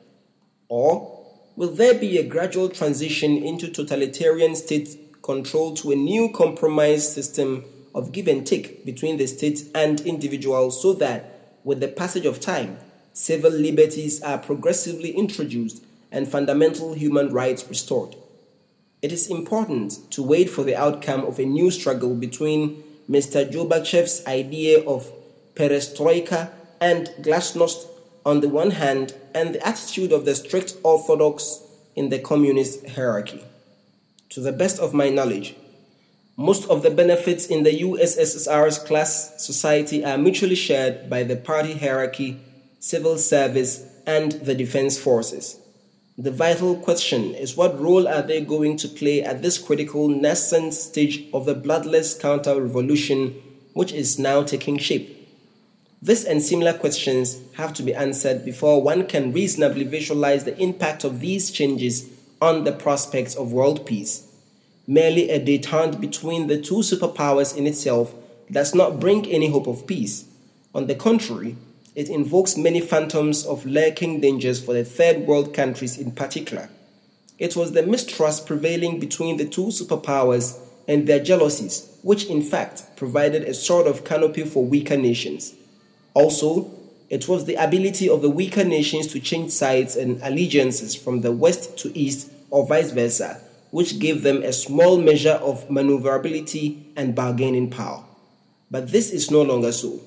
Or 0.69 1.25
will 1.57 1.71
there 1.71 1.95
be 1.95 2.19
a 2.19 2.23
gradual 2.29 2.69
transition 2.69 3.43
into 3.43 3.69
totalitarian 3.69 4.55
state 4.55 5.21
control 5.23 5.75
to 5.77 5.91
a 5.91 5.97
new 5.97 6.29
compromise 6.33 7.13
system 7.13 7.65
of 7.95 8.13
give 8.13 8.29
and 8.29 8.47
take 8.47 8.85
between 8.85 9.17
the 9.17 9.27
state 9.27 9.65
and 9.75 10.01
individuals 10.03 10.81
so 10.81 10.93
that, 10.95 11.55
with 11.65 11.81
the 11.81 11.89
passage 11.89 12.27
of 12.27 12.41
time, 12.41 12.79
civil 13.13 13.51
liberties 13.51 14.23
are 14.23 14.39
progressively 14.39 15.11
introduced 15.13 15.83
and 16.13 16.29
fundamental 16.29 16.95
human 16.95 17.33
rights 17.33 17.67
restored. 17.69 18.15
It 19.03 19.13
is 19.13 19.31
important 19.31 20.11
to 20.13 20.23
wait 20.23 20.49
for 20.51 20.63
the 20.65 20.77
outcome 20.77 21.25
of 21.25 21.39
a 21.39 21.45
new 21.45 21.71
struggle 21.71 22.15
between 22.15 22.83
Mr. 23.09 23.51
Gorbachev's 23.51 24.27
idea 24.27 24.83
of 24.87 25.11
perestroika 25.55 26.51
and 26.81 27.09
glasnost 27.21 27.87
on 28.25 28.41
the 28.41 28.49
one 28.49 28.73
hand 28.73 29.15
and 29.35 29.55
the 29.55 29.67
attitude 29.67 30.13
of 30.13 30.25
the 30.25 30.35
strict 30.35 30.75
orthodox 30.83 31.63
in 31.97 32.09
the 32.11 32.19
communist 32.19 32.89
hierarchy. 32.91 33.43
To 34.31 34.41
the 34.41 34.53
best 34.53 34.79
of 34.79 34.95
my 34.95 35.09
knowledge, 35.09 35.55
most 36.41 36.71
of 36.71 36.85
the 36.85 36.91
benefits 36.93 37.47
in 37.49 37.65
the 37.65 37.81
USSR's 37.81 38.79
class 38.79 39.45
society 39.45 40.05
are 40.05 40.17
mutually 40.17 40.55
shared 40.55 41.11
by 41.11 41.25
the 41.25 41.35
party 41.35 41.73
hierarchy, 41.77 42.39
civil 42.79 43.19
service, 43.19 43.83
and 44.07 44.31
the 44.31 44.55
defense 44.55 44.97
forces. 44.97 45.59
The 46.17 46.31
vital 46.31 46.77
question 46.77 47.35
is 47.35 47.57
what 47.57 47.81
role 47.81 48.07
are 48.07 48.23
they 48.23 48.41
going 48.41 48.77
to 48.77 48.87
play 48.89 49.21
at 49.21 49.43
this 49.43 49.59
critical 49.59 50.07
nascent 50.07 50.75
stage 50.75 51.25
of 51.35 51.45
the 51.45 51.57
bloodless 51.57 52.15
counter 52.17 52.63
revolution 52.63 53.35
which 53.73 53.91
is 53.91 54.17
now 54.17 54.45
taking 54.45 54.79
shape? 54.79 55.09
This 56.01 56.23
and 56.23 56.41
similar 56.41 56.73
questions 56.79 57.41
have 57.57 57.75
to 57.75 57.83
be 57.83 57.97
answered 57.97 58.45
before 58.45 58.81
one 58.81 59.09
can 59.09 59.33
reasonably 59.33 59.83
visualize 59.83 60.45
the 60.45 60.57
impact 60.61 61.03
of 61.03 61.19
these 61.19 61.51
changes 61.51 62.09
on 62.41 62.63
the 62.63 62.71
prospects 62.71 63.35
of 63.35 63.53
world 63.53 63.85
peace 63.85 64.28
merely 64.89 65.29
a 65.29 65.39
detente 65.39 66.01
between 66.01 66.47
the 66.47 66.59
two 66.61 66.77
superpowers 66.77 67.55
in 67.55 67.67
itself, 67.67 68.13
does 68.51 68.75
not 68.75 68.99
bring 68.99 69.27
any 69.27 69.51
hope 69.51 69.67
of 69.67 69.87
peace. 69.87 70.25
On 70.75 70.87
the 70.87 70.95
contrary, 70.95 71.57
it 71.95 72.09
invokes 72.09 72.57
many 72.57 72.81
phantoms 72.81 73.45
of 73.45 73.67
lurking 73.67 74.21
dangers 74.21 74.65
for 74.65 74.73
the 74.73 74.85
third 74.85 75.19
world 75.27 75.53
countries 75.53 75.99
in 75.99 76.11
particular. 76.11 76.71
It 77.39 77.55
was 77.55 77.73
the 77.73 77.83
mistrust 77.83 78.47
prevailing 78.47 78.99
between 78.99 79.37
the 79.37 79.45
two 79.45 79.67
superpowers 79.67 80.59
and 80.89 81.07
their 81.07 81.23
jealousies, 81.23 81.87
which 82.03 82.25
in 82.25 82.41
fact 82.41 82.85
provided 82.97 83.43
a 83.43 83.53
sort 83.53 83.87
of 83.87 84.07
canopy 84.07 84.45
for 84.45 84.65
weaker 84.65 84.97
nations. 84.97 85.55
Also, 86.15 86.71
it 87.11 87.29
was 87.29 87.45
the 87.45 87.57
ability 87.63 88.09
of 88.09 88.23
the 88.23 88.31
weaker 88.31 88.65
nations 88.65 89.09
to 89.09 89.21
change 89.21 89.51
sides 89.53 89.97
and 89.97 90.19
allegiances 90.23 90.95
from 90.95 91.21
the 91.21 91.31
west 91.33 91.77
to 91.77 91.97
east 91.97 92.31
or 92.51 92.67
vice 92.67 92.91
versa 92.93 93.39
which 93.71 93.99
gave 93.99 94.23
them 94.23 94.43
a 94.43 94.53
small 94.53 94.97
measure 94.99 95.39
of 95.45 95.71
maneuverability 95.71 96.91
and 96.97 97.15
bargaining 97.15 97.71
power. 97.71 98.03
But 98.71 98.93
this 98.93 99.11
is 99.11 99.31
no 99.31 99.43
longer 99.43 99.73
so. 99.73 100.01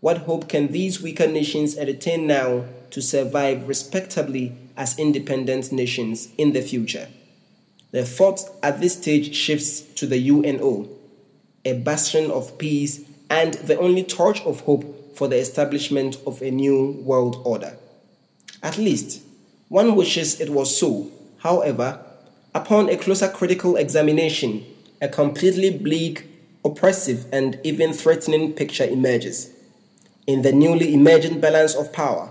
What 0.00 0.18
hope 0.18 0.48
can 0.48 0.68
these 0.68 1.00
weaker 1.02 1.26
nations 1.26 1.76
entertain 1.76 2.26
now 2.26 2.64
to 2.90 3.02
survive 3.02 3.66
respectably 3.66 4.54
as 4.76 4.98
independent 4.98 5.72
nations 5.72 6.28
in 6.38 6.52
the 6.52 6.60
future? 6.62 7.08
The 7.90 8.04
thought 8.04 8.40
at 8.62 8.80
this 8.80 8.92
stage 8.94 9.34
shifts 9.34 9.80
to 9.80 10.06
the 10.06 10.18
UNO, 10.28 10.88
a 11.64 11.72
bastion 11.78 12.30
of 12.30 12.58
peace 12.58 13.00
and 13.30 13.54
the 13.54 13.78
only 13.78 14.04
torch 14.04 14.42
of 14.42 14.60
hope 14.60 15.16
for 15.16 15.26
the 15.26 15.36
establishment 15.36 16.18
of 16.26 16.40
a 16.42 16.50
new 16.50 16.92
world 17.04 17.40
order. 17.44 17.76
At 18.62 18.78
least, 18.78 19.22
one 19.68 19.96
wishes 19.96 20.40
it 20.40 20.50
was 20.50 20.78
so. 20.78 21.10
However, 21.38 22.00
Upon 22.54 22.88
a 22.88 22.96
closer 22.96 23.28
critical 23.28 23.76
examination, 23.76 24.64
a 25.02 25.08
completely 25.08 25.70
bleak, 25.76 26.24
oppressive, 26.64 27.26
and 27.30 27.60
even 27.62 27.92
threatening 27.92 28.54
picture 28.54 28.86
emerges. 28.86 29.50
In 30.26 30.40
the 30.40 30.52
newly 30.52 30.94
emergent 30.94 31.42
balance 31.42 31.74
of 31.74 31.92
power, 31.92 32.30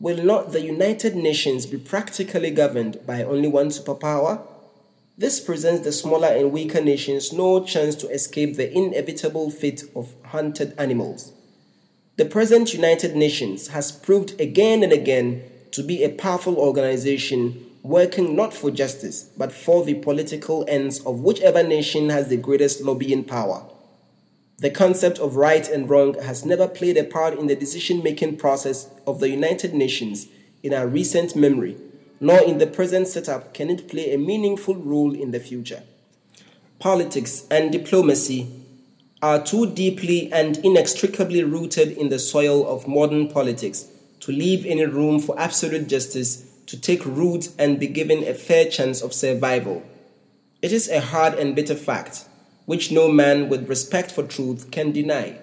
will 0.00 0.22
not 0.22 0.52
the 0.52 0.60
United 0.60 1.16
Nations 1.16 1.64
be 1.64 1.78
practically 1.78 2.50
governed 2.50 3.00
by 3.06 3.22
only 3.22 3.48
one 3.48 3.68
superpower? 3.70 4.42
This 5.16 5.40
presents 5.40 5.82
the 5.84 5.92
smaller 5.92 6.28
and 6.28 6.52
weaker 6.52 6.82
nations 6.82 7.32
no 7.32 7.64
chance 7.64 7.94
to 7.96 8.08
escape 8.08 8.56
the 8.56 8.70
inevitable 8.70 9.50
fate 9.50 9.84
of 9.96 10.12
hunted 10.24 10.74
animals. 10.76 11.32
The 12.16 12.26
present 12.26 12.74
United 12.74 13.16
Nations 13.16 13.68
has 13.68 13.90
proved 13.92 14.38
again 14.38 14.82
and 14.82 14.92
again 14.92 15.42
to 15.70 15.82
be 15.82 16.04
a 16.04 16.10
powerful 16.10 16.56
organization 16.58 17.64
working 17.84 18.34
not 18.34 18.52
for 18.54 18.70
justice, 18.70 19.24
but 19.36 19.52
for 19.52 19.84
the 19.84 19.94
political 19.94 20.64
ends 20.66 21.00
of 21.00 21.20
whichever 21.20 21.62
nation 21.62 22.08
has 22.08 22.28
the 22.28 22.36
greatest 22.36 22.80
lobbying 22.80 23.22
power. 23.22 23.62
The 24.58 24.70
concept 24.70 25.18
of 25.18 25.36
right 25.36 25.68
and 25.68 25.88
wrong 25.88 26.14
has 26.22 26.46
never 26.46 26.66
played 26.66 26.96
a 26.96 27.04
part 27.04 27.38
in 27.38 27.46
the 27.46 27.54
decision 27.54 28.02
making 28.02 28.38
process 28.38 28.88
of 29.06 29.20
the 29.20 29.28
United 29.28 29.74
Nations 29.74 30.28
in 30.62 30.72
our 30.72 30.88
recent 30.88 31.36
memory, 31.36 31.76
nor 32.20 32.40
in 32.42 32.56
the 32.56 32.66
present 32.66 33.06
setup 33.06 33.52
can 33.52 33.68
it 33.68 33.86
play 33.86 34.14
a 34.14 34.18
meaningful 34.18 34.76
role 34.76 35.14
in 35.14 35.30
the 35.32 35.40
future. 35.40 35.82
Politics 36.78 37.44
and 37.50 37.70
diplomacy 37.70 38.48
are 39.20 39.44
too 39.44 39.70
deeply 39.74 40.32
and 40.32 40.56
inextricably 40.64 41.44
rooted 41.44 41.90
in 41.92 42.08
the 42.08 42.18
soil 42.18 42.66
of 42.66 42.88
modern 42.88 43.28
politics 43.28 43.86
to 44.20 44.32
leave 44.32 44.64
any 44.64 44.86
room 44.86 45.20
for 45.20 45.38
absolute 45.38 45.86
justice 45.86 46.48
to 46.66 46.80
take 46.80 47.04
root 47.04 47.48
and 47.58 47.78
be 47.80 47.86
given 47.86 48.24
a 48.24 48.34
fair 48.34 48.68
chance 48.68 49.02
of 49.02 49.12
survival. 49.12 49.82
It 50.62 50.72
is 50.72 50.88
a 50.88 51.00
hard 51.00 51.34
and 51.34 51.54
bitter 51.54 51.74
fact, 51.74 52.24
which 52.66 52.90
no 52.90 53.08
man 53.08 53.48
with 53.48 53.68
respect 53.68 54.10
for 54.10 54.22
truth 54.22 54.70
can 54.70 54.92
deny, 54.92 55.36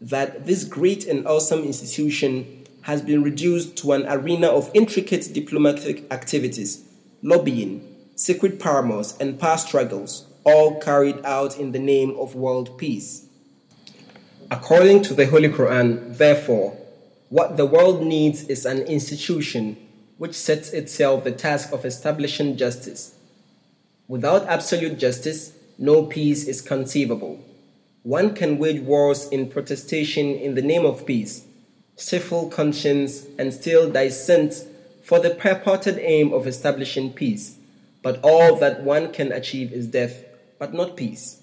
that 0.00 0.46
this 0.46 0.64
great 0.64 1.06
and 1.06 1.26
awesome 1.26 1.62
institution 1.64 2.64
has 2.82 3.02
been 3.02 3.22
reduced 3.22 3.76
to 3.78 3.92
an 3.92 4.06
arena 4.08 4.46
of 4.46 4.70
intricate 4.74 5.32
diplomatic 5.34 6.10
activities, 6.12 6.84
lobbying, 7.22 7.82
secret 8.14 8.60
paramours, 8.60 9.16
and 9.20 9.38
past 9.40 9.66
struggles, 9.66 10.26
all 10.44 10.80
carried 10.80 11.22
out 11.24 11.58
in 11.58 11.72
the 11.72 11.78
name 11.78 12.14
of 12.18 12.36
world 12.36 12.78
peace. 12.78 13.26
According 14.50 15.02
to 15.02 15.14
the 15.14 15.26
Holy 15.26 15.48
Quran, 15.48 16.16
therefore, 16.16 16.78
what 17.28 17.56
the 17.58 17.66
world 17.66 18.02
needs 18.06 18.44
is 18.44 18.64
an 18.64 18.78
institution 18.84 19.76
which 20.18 20.34
sets 20.34 20.70
itself 20.72 21.24
the 21.24 21.32
task 21.32 21.72
of 21.72 21.84
establishing 21.84 22.56
justice. 22.56 23.14
Without 24.08 24.46
absolute 24.48 24.98
justice, 24.98 25.52
no 25.78 26.02
peace 26.04 26.46
is 26.46 26.60
conceivable. 26.60 27.42
One 28.02 28.34
can 28.34 28.58
wage 28.58 28.80
wars 28.82 29.28
in 29.28 29.48
protestation 29.48 30.34
in 30.34 30.54
the 30.54 30.62
name 30.62 30.84
of 30.84 31.06
peace, 31.06 31.44
stifle 31.96 32.48
conscience, 32.48 33.26
and 33.38 33.54
still 33.54 33.90
dissent 33.90 34.64
for 35.04 35.20
the 35.20 35.30
purported 35.30 35.98
aim 36.00 36.32
of 36.32 36.46
establishing 36.46 37.12
peace. 37.12 37.56
But 38.02 38.18
all 38.24 38.56
that 38.56 38.82
one 38.82 39.12
can 39.12 39.30
achieve 39.32 39.72
is 39.72 39.86
death, 39.86 40.24
but 40.58 40.74
not 40.74 40.96
peace. 40.96 41.42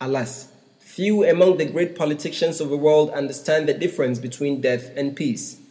Alas, 0.00 0.48
few 0.80 1.24
among 1.24 1.56
the 1.56 1.64
great 1.72 1.96
politicians 1.96 2.60
of 2.60 2.68
the 2.68 2.76
world 2.76 3.10
understand 3.10 3.68
the 3.68 3.74
difference 3.74 4.18
between 4.18 4.60
death 4.60 4.90
and 4.96 5.16
peace. 5.16 5.61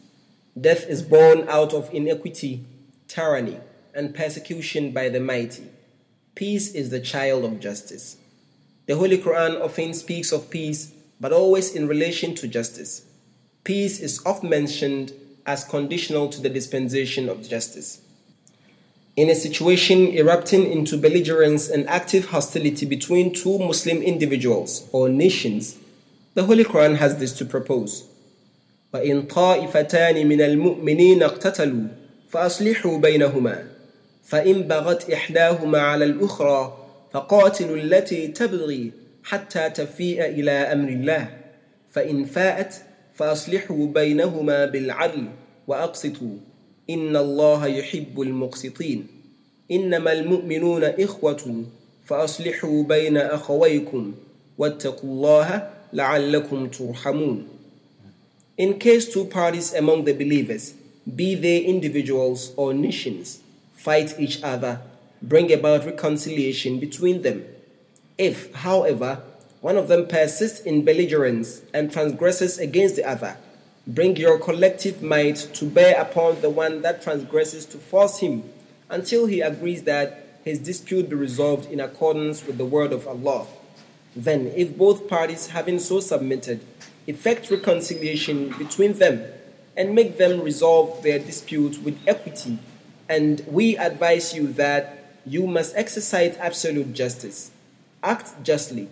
Death 0.60 0.86
is 0.90 1.02
born 1.02 1.48
out 1.48 1.74
of 1.74 1.90
inequity, 1.94 2.66
tyranny, 3.08 3.58
and 3.94 4.14
persecution 4.14 4.92
by 4.92 5.08
the 5.08 5.22
mighty. 5.22 5.64
Peace 6.36 6.74
is 6.74 6.90
the 6.90 7.00
child 7.00 7.46
of 7.46 7.62
justice. 7.62 8.18
The 8.86 8.98
Holy 8.98 9.18
Quran 9.18 9.62
often 9.62 9.94
speaks 9.94 10.34
of 10.34 10.50
peace, 10.50 10.92
but 11.22 11.32
always 11.32 11.74
in 11.74 11.88
relation 11.88 12.36
to 12.36 12.50
justice. 12.50 13.06
Peace 13.64 14.02
is 14.02 14.22
oft 14.26 14.44
mentioned 14.44 15.14
as 15.46 15.64
conditional 15.64 16.28
to 16.28 16.42
the 16.42 16.50
dispensation 16.50 17.30
of 17.30 17.48
justice. 17.48 18.02
In 19.16 19.30
a 19.30 19.36
situation 19.36 20.08
erupting 20.10 20.70
into 20.70 20.98
belligerence 20.98 21.70
and 21.70 21.88
active 21.88 22.26
hostility 22.26 22.86
between 22.86 23.34
two 23.34 23.58
Muslim 23.58 24.02
individuals 24.02 24.86
or 24.92 25.08
nations, 25.08 25.78
the 26.34 26.44
Holy 26.44 26.66
Quran 26.66 26.98
has 26.98 27.20
this 27.20 27.32
to 27.38 27.46
propose. 27.46 28.04
وإن 28.94 29.22
طائفتان 29.24 30.28
من 30.28 30.42
المؤمنين 30.42 31.24
اقتتلوا 31.24 31.88
فأصلحوا 32.30 32.98
بينهما 32.98 33.64
فإن 34.24 34.54
بغت 34.62 35.10
إحداهما 35.12 35.80
على 35.82 36.06
الأخرى 36.06 36.78
فقاتلوا 37.12 37.78
التي 37.78 38.28
تبغي 38.28 38.92
حتى 39.24 39.70
تفيء 39.70 40.26
إلى 40.26 40.52
أمر 40.52 40.90
الله 40.90 41.28
فإن 41.92 42.26
فاءت 42.26 42.74
فأصلحوا 43.14 43.88
بينهما 43.88 44.66
بالعدل 44.66 45.26
وأقسطوا 45.68 46.38
إن 46.90 47.16
الله 47.18 47.68
يحب 47.68 48.22
المقسطين 48.22 49.08
إنما 49.72 50.14
المؤمنون 50.14 50.84
إخوة 50.84 51.66
فأصلحوا 52.06 52.84
بين 52.84 53.18
أخويكم 53.18 54.14
واتقوا 54.58 55.10
الله 55.10 55.70
لعلكم 55.94 56.68
ترحمون 56.68 57.48
In 58.58 58.80
case 58.80 59.12
two 59.12 59.26
parties 59.26 59.74
among 59.74 60.04
the 60.04 60.12
believers, 60.14 60.74
be 61.16 61.36
they 61.36 61.60
individuals 61.60 62.52
or 62.58 62.74
nations, 62.74 63.40
fight 63.76 64.20
each 64.20 64.44
other, 64.44 64.82
bring 65.22 65.54
about 65.54 65.86
reconciliation 65.86 66.78
between 66.78 67.22
them. 67.22 67.46
If, 68.18 68.54
however, 68.56 69.22
one 69.62 69.78
of 69.78 69.88
them 69.88 70.06
persists 70.06 70.60
in 70.60 70.84
belligerence 70.84 71.62
and 71.74 71.92
transgresses 71.94 72.58
against 72.60 72.98
the 72.98 73.08
other, 73.08 73.38
bring 73.88 74.18
your 74.18 74.38
collective 74.38 75.02
might 75.02 75.38
to 75.54 75.66
bear 75.66 76.00
upon 76.00 76.42
the 76.42 76.50
one 76.50 76.82
that 76.82 77.02
transgresses 77.02 77.66
to 77.68 77.78
force 77.78 78.20
him 78.20 78.44
until 78.90 79.28
he 79.28 79.40
agrees 79.40 79.84
that 79.84 80.28
his 80.44 80.60
dispute 80.60 81.10
be 81.10 81.16
resolved 81.16 81.72
in 81.72 81.80
accordance 81.80 82.46
with 82.46 82.58
the 82.58 82.66
word 82.66 82.92
of 82.92 83.08
Allah. 83.08 83.48
Then, 84.14 84.48
if 84.56 84.76
both 84.76 85.08
parties 85.08 85.48
having 85.48 85.80
so 85.80 86.02
submitted, 86.02 86.60
effect 87.08 87.50
reconciliation 87.50 88.52
between 88.58 88.94
them, 88.94 89.24
and 89.76 89.96
make 89.96 90.18
them 90.18 90.42
resolve 90.42 91.02
their 91.02 91.18
dispute 91.18 91.82
with 91.82 91.98
equity. 92.06 92.60
And 93.10 93.42
we 93.48 93.78
advise 93.78 94.34
you 94.36 94.48
that 94.54 95.14
you 95.26 95.48
must 95.48 95.76
exercise 95.76 96.36
absolute 96.38 96.94
justice. 96.94 97.52
Act 98.04 98.44
justly. 98.44 98.90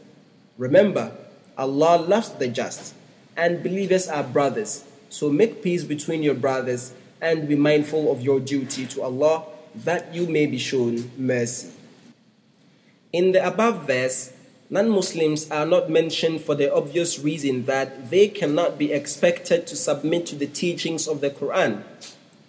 Remember, 0.58 1.12
Allah 1.58 1.98
loves 2.02 2.30
the 2.30 2.48
just, 2.48 2.96
and 3.36 3.62
believers 3.62 4.08
are 4.08 4.24
brothers. 4.24 4.84
So 5.10 5.30
make 5.30 5.62
peace 5.64 5.84
between 5.84 6.24
your 6.24 6.36
brothers 6.36 6.94
and 7.22 7.48
be 7.48 7.56
mindful 7.56 8.12
of 8.12 8.22
your 8.22 8.40
duty 8.40 8.86
to 8.88 9.02
Allah 9.02 9.44
that 9.76 10.14
you 10.14 10.28
may 10.28 10.46
be 10.46 10.58
shown 10.58 11.10
mercy. 11.18 11.72
In 13.14 13.32
the 13.34 13.46
above 13.46 13.86
verse, 13.88 14.32
Non 14.72 14.88
Muslims 14.88 15.50
are 15.50 15.66
not 15.66 15.90
mentioned 15.90 16.42
for 16.42 16.54
the 16.54 16.72
obvious 16.72 17.18
reason 17.18 17.66
that 17.66 18.12
they 18.12 18.28
cannot 18.28 18.78
be 18.78 18.92
expected 18.94 19.66
to 19.66 19.76
submit 19.76 20.28
to 20.28 20.36
the 20.36 20.46
teachings 20.46 21.08
of 21.08 21.22
the 21.22 21.32
Quran. 21.32 21.82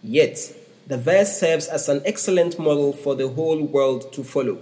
Yet, 0.02 0.54
the 0.86 0.98
verse 0.98 1.38
serves 1.38 1.66
as 1.66 1.88
an 1.88 2.02
excellent 2.04 2.58
model 2.58 2.92
for 2.92 3.14
the 3.14 3.26
whole 3.28 3.62
world 3.62 4.12
to 4.12 4.22
follow. 4.22 4.58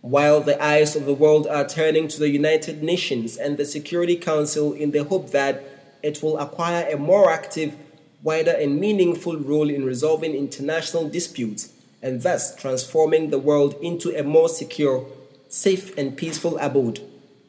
While 0.00 0.40
the 0.40 0.60
eyes 0.60 0.96
of 0.96 1.06
the 1.06 1.14
world 1.14 1.46
are 1.46 1.64
turning 1.66 2.08
to 2.08 2.18
the 2.18 2.28
United 2.28 2.82
Nations 2.82 3.36
and 3.36 3.56
the 3.56 3.64
Security 3.64 4.16
Council 4.16 4.72
in 4.72 4.90
the 4.90 5.04
hope 5.04 5.30
that 5.30 5.62
it 6.02 6.24
will 6.24 6.36
acquire 6.38 6.88
a 6.92 6.96
more 6.98 7.30
active, 7.30 7.76
wider, 8.24 8.50
and 8.58 8.80
meaningful 8.80 9.36
role 9.36 9.70
in 9.70 9.84
resolving 9.84 10.34
international 10.34 11.08
disputes 11.08 11.72
and 12.02 12.20
thus 12.24 12.52
transforming 12.56 13.30
the 13.30 13.38
world 13.38 13.76
into 13.80 14.10
a 14.18 14.24
more 14.24 14.48
secure 14.48 15.06
safe 15.54 15.96
and 15.96 16.16
peaceful 16.16 16.58
abode. 16.58 16.98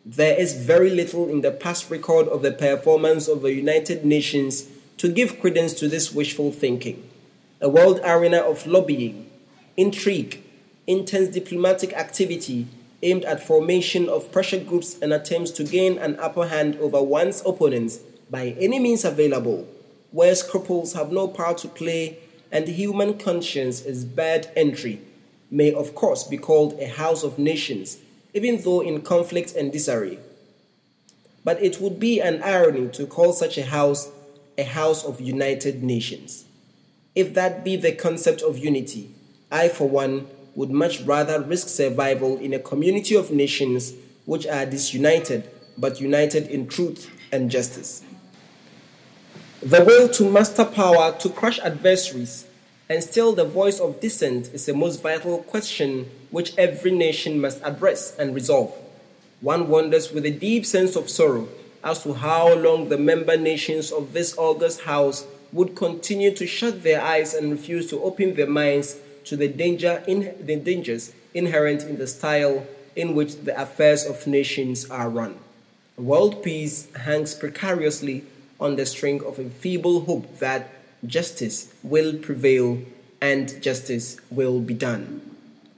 There 0.05 0.39
is 0.39 0.53
very 0.53 0.91
little 0.91 1.27
in 1.27 1.41
the 1.41 1.49
past 1.49 1.89
record 1.89 2.27
of 2.27 2.43
the 2.43 2.51
performance 2.51 3.27
of 3.27 3.41
the 3.41 3.51
United 3.51 4.05
Nations 4.05 4.67
to 4.97 5.11
give 5.11 5.39
credence 5.41 5.73
to 5.79 5.87
this 5.87 6.13
wishful 6.13 6.51
thinking. 6.51 7.03
A 7.61 7.67
world 7.67 7.99
arena 8.05 8.37
of 8.37 8.67
lobbying, 8.67 9.27
intrigue, 9.75 10.43
intense 10.85 11.29
diplomatic 11.29 11.93
activity 11.93 12.67
aimed 13.01 13.25
at 13.25 13.41
formation 13.43 14.07
of 14.07 14.31
pressure 14.31 14.59
groups 14.63 14.99
and 15.01 15.11
attempts 15.11 15.49
to 15.51 15.63
gain 15.63 15.97
an 15.97 16.15
upper 16.19 16.45
hand 16.49 16.75
over 16.75 17.01
one's 17.01 17.41
opponents 17.43 17.97
by 18.29 18.55
any 18.59 18.77
means 18.77 19.03
available, 19.03 19.67
where 20.11 20.35
scruples 20.35 20.93
have 20.93 21.11
no 21.11 21.27
power 21.27 21.55
to 21.55 21.67
play 21.67 22.19
and 22.51 22.67
the 22.67 22.71
human 22.71 23.17
conscience 23.17 23.81
is 23.81 24.05
bad 24.05 24.51
entry 24.55 25.01
may, 25.51 25.71
of 25.73 25.95
course, 25.95 26.23
be 26.23 26.38
called 26.38 26.79
a 26.79 26.88
house 26.88 27.23
of 27.23 27.38
nations, 27.38 27.97
even 28.34 28.62
though 28.62 28.81
in 28.81 29.01
conflict 29.01 29.55
and 29.55 29.71
disarray. 29.71 30.19
But 31.43 31.62
it 31.62 31.79
would 31.79 31.99
be 31.99 32.19
an 32.21 32.41
irony 32.43 32.89
to 32.93 33.05
call 33.05 33.34
such 33.34 33.58
a 33.58 33.65
house 33.65 34.10
a 34.58 34.63
house 34.63 35.03
of 35.03 35.19
united 35.19 35.84
nations. 35.84 36.45
If 37.13 37.34
that 37.34 37.63
be 37.65 37.75
the 37.75 37.91
concept 37.91 38.41
of 38.41 38.58
unity, 38.58 39.10
I, 39.51 39.67
for 39.67 39.88
one, 39.88 40.27
would 40.55 40.71
much 40.71 41.01
rather 41.01 41.41
risk 41.41 41.67
survival 41.67 42.38
in 42.38 42.53
a 42.53 42.60
community 42.60 43.15
of 43.15 43.31
nations 43.31 43.93
which 44.25 44.47
are 44.47 44.65
disunited 44.65 45.49
but 45.77 45.99
united 45.99 46.47
in 46.47 46.67
truth 46.67 47.12
and 47.34 47.51
justice. 47.51 48.01
The 49.62 49.84
will 49.84 50.08
to 50.10 50.31
master 50.31 50.63
power 50.63 51.13
to 51.19 51.29
crush 51.29 51.60
adversaries 51.60 52.47
and 52.88 53.04
still, 53.04 53.34
the 53.34 53.45
voice 53.45 53.80
of 53.80 54.00
dissent 54.00 54.52
is 54.54 54.67
the 54.67 54.74
most 54.74 55.02
vital 55.02 55.39
question 55.39 56.10
which 56.30 56.54
every 56.58 56.91
nation 56.91 57.41
must 57.41 57.60
address 57.63 58.15
and 58.17 58.36
resolve. 58.36 58.74
One 59.41 59.69
wonders 59.69 60.12
with 60.12 60.26
a 60.26 60.32
deep 60.32 60.65
sense 60.67 60.95
of 60.95 61.10
sorrow 61.10 61.48
as 61.84 62.04
to 62.04 62.13
how 62.13 62.54
long 62.54 62.89
the 62.89 62.98
member 62.98 63.38
nations 63.38 63.91
of 63.91 64.13
this 64.13 64.36
august 64.38 64.82
house 64.82 65.26
would 65.52 65.76
continue 65.76 66.32
to 66.36 66.45
shut 66.45 66.84
their 66.84 67.02
eyes 67.02 67.34
and 67.34 67.52
refuse 67.52 67.89
to 67.89 68.02
open 68.04 68.36
their 68.36 68.48
minds 68.50 68.98
to 69.26 69.36
the, 69.36 69.48
danger 69.48 70.04
in, 70.08 70.36
the 70.45 70.56
dangers 70.58 71.12
inherent 71.34 71.82
in 71.84 71.98
the 71.98 72.08
style 72.08 72.67
in 72.95 73.15
which 73.15 73.36
the 73.45 73.60
affairs 73.62 74.06
of 74.06 74.28
nations 74.28 74.89
are 74.91 75.10
run. 75.10 75.38
World 75.98 76.43
peace 76.43 76.88
hangs 76.95 77.34
precariously 77.34 78.26
on 78.60 78.76
the 78.76 78.86
string 78.86 79.24
of 79.26 79.39
a 79.39 79.50
feeble 79.50 80.02
hope 80.02 80.38
that 80.39 80.69
justice 81.07 81.71
will 81.83 82.17
prevail 82.17 82.79
and 83.21 83.61
justice 83.61 84.17
will 84.29 84.59
be 84.59 84.73
done. 84.73 85.21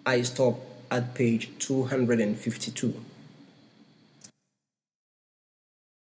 I 0.05 0.21
stop 0.21 0.59
at 0.89 1.13
page 1.13 1.49
252. 1.59 3.05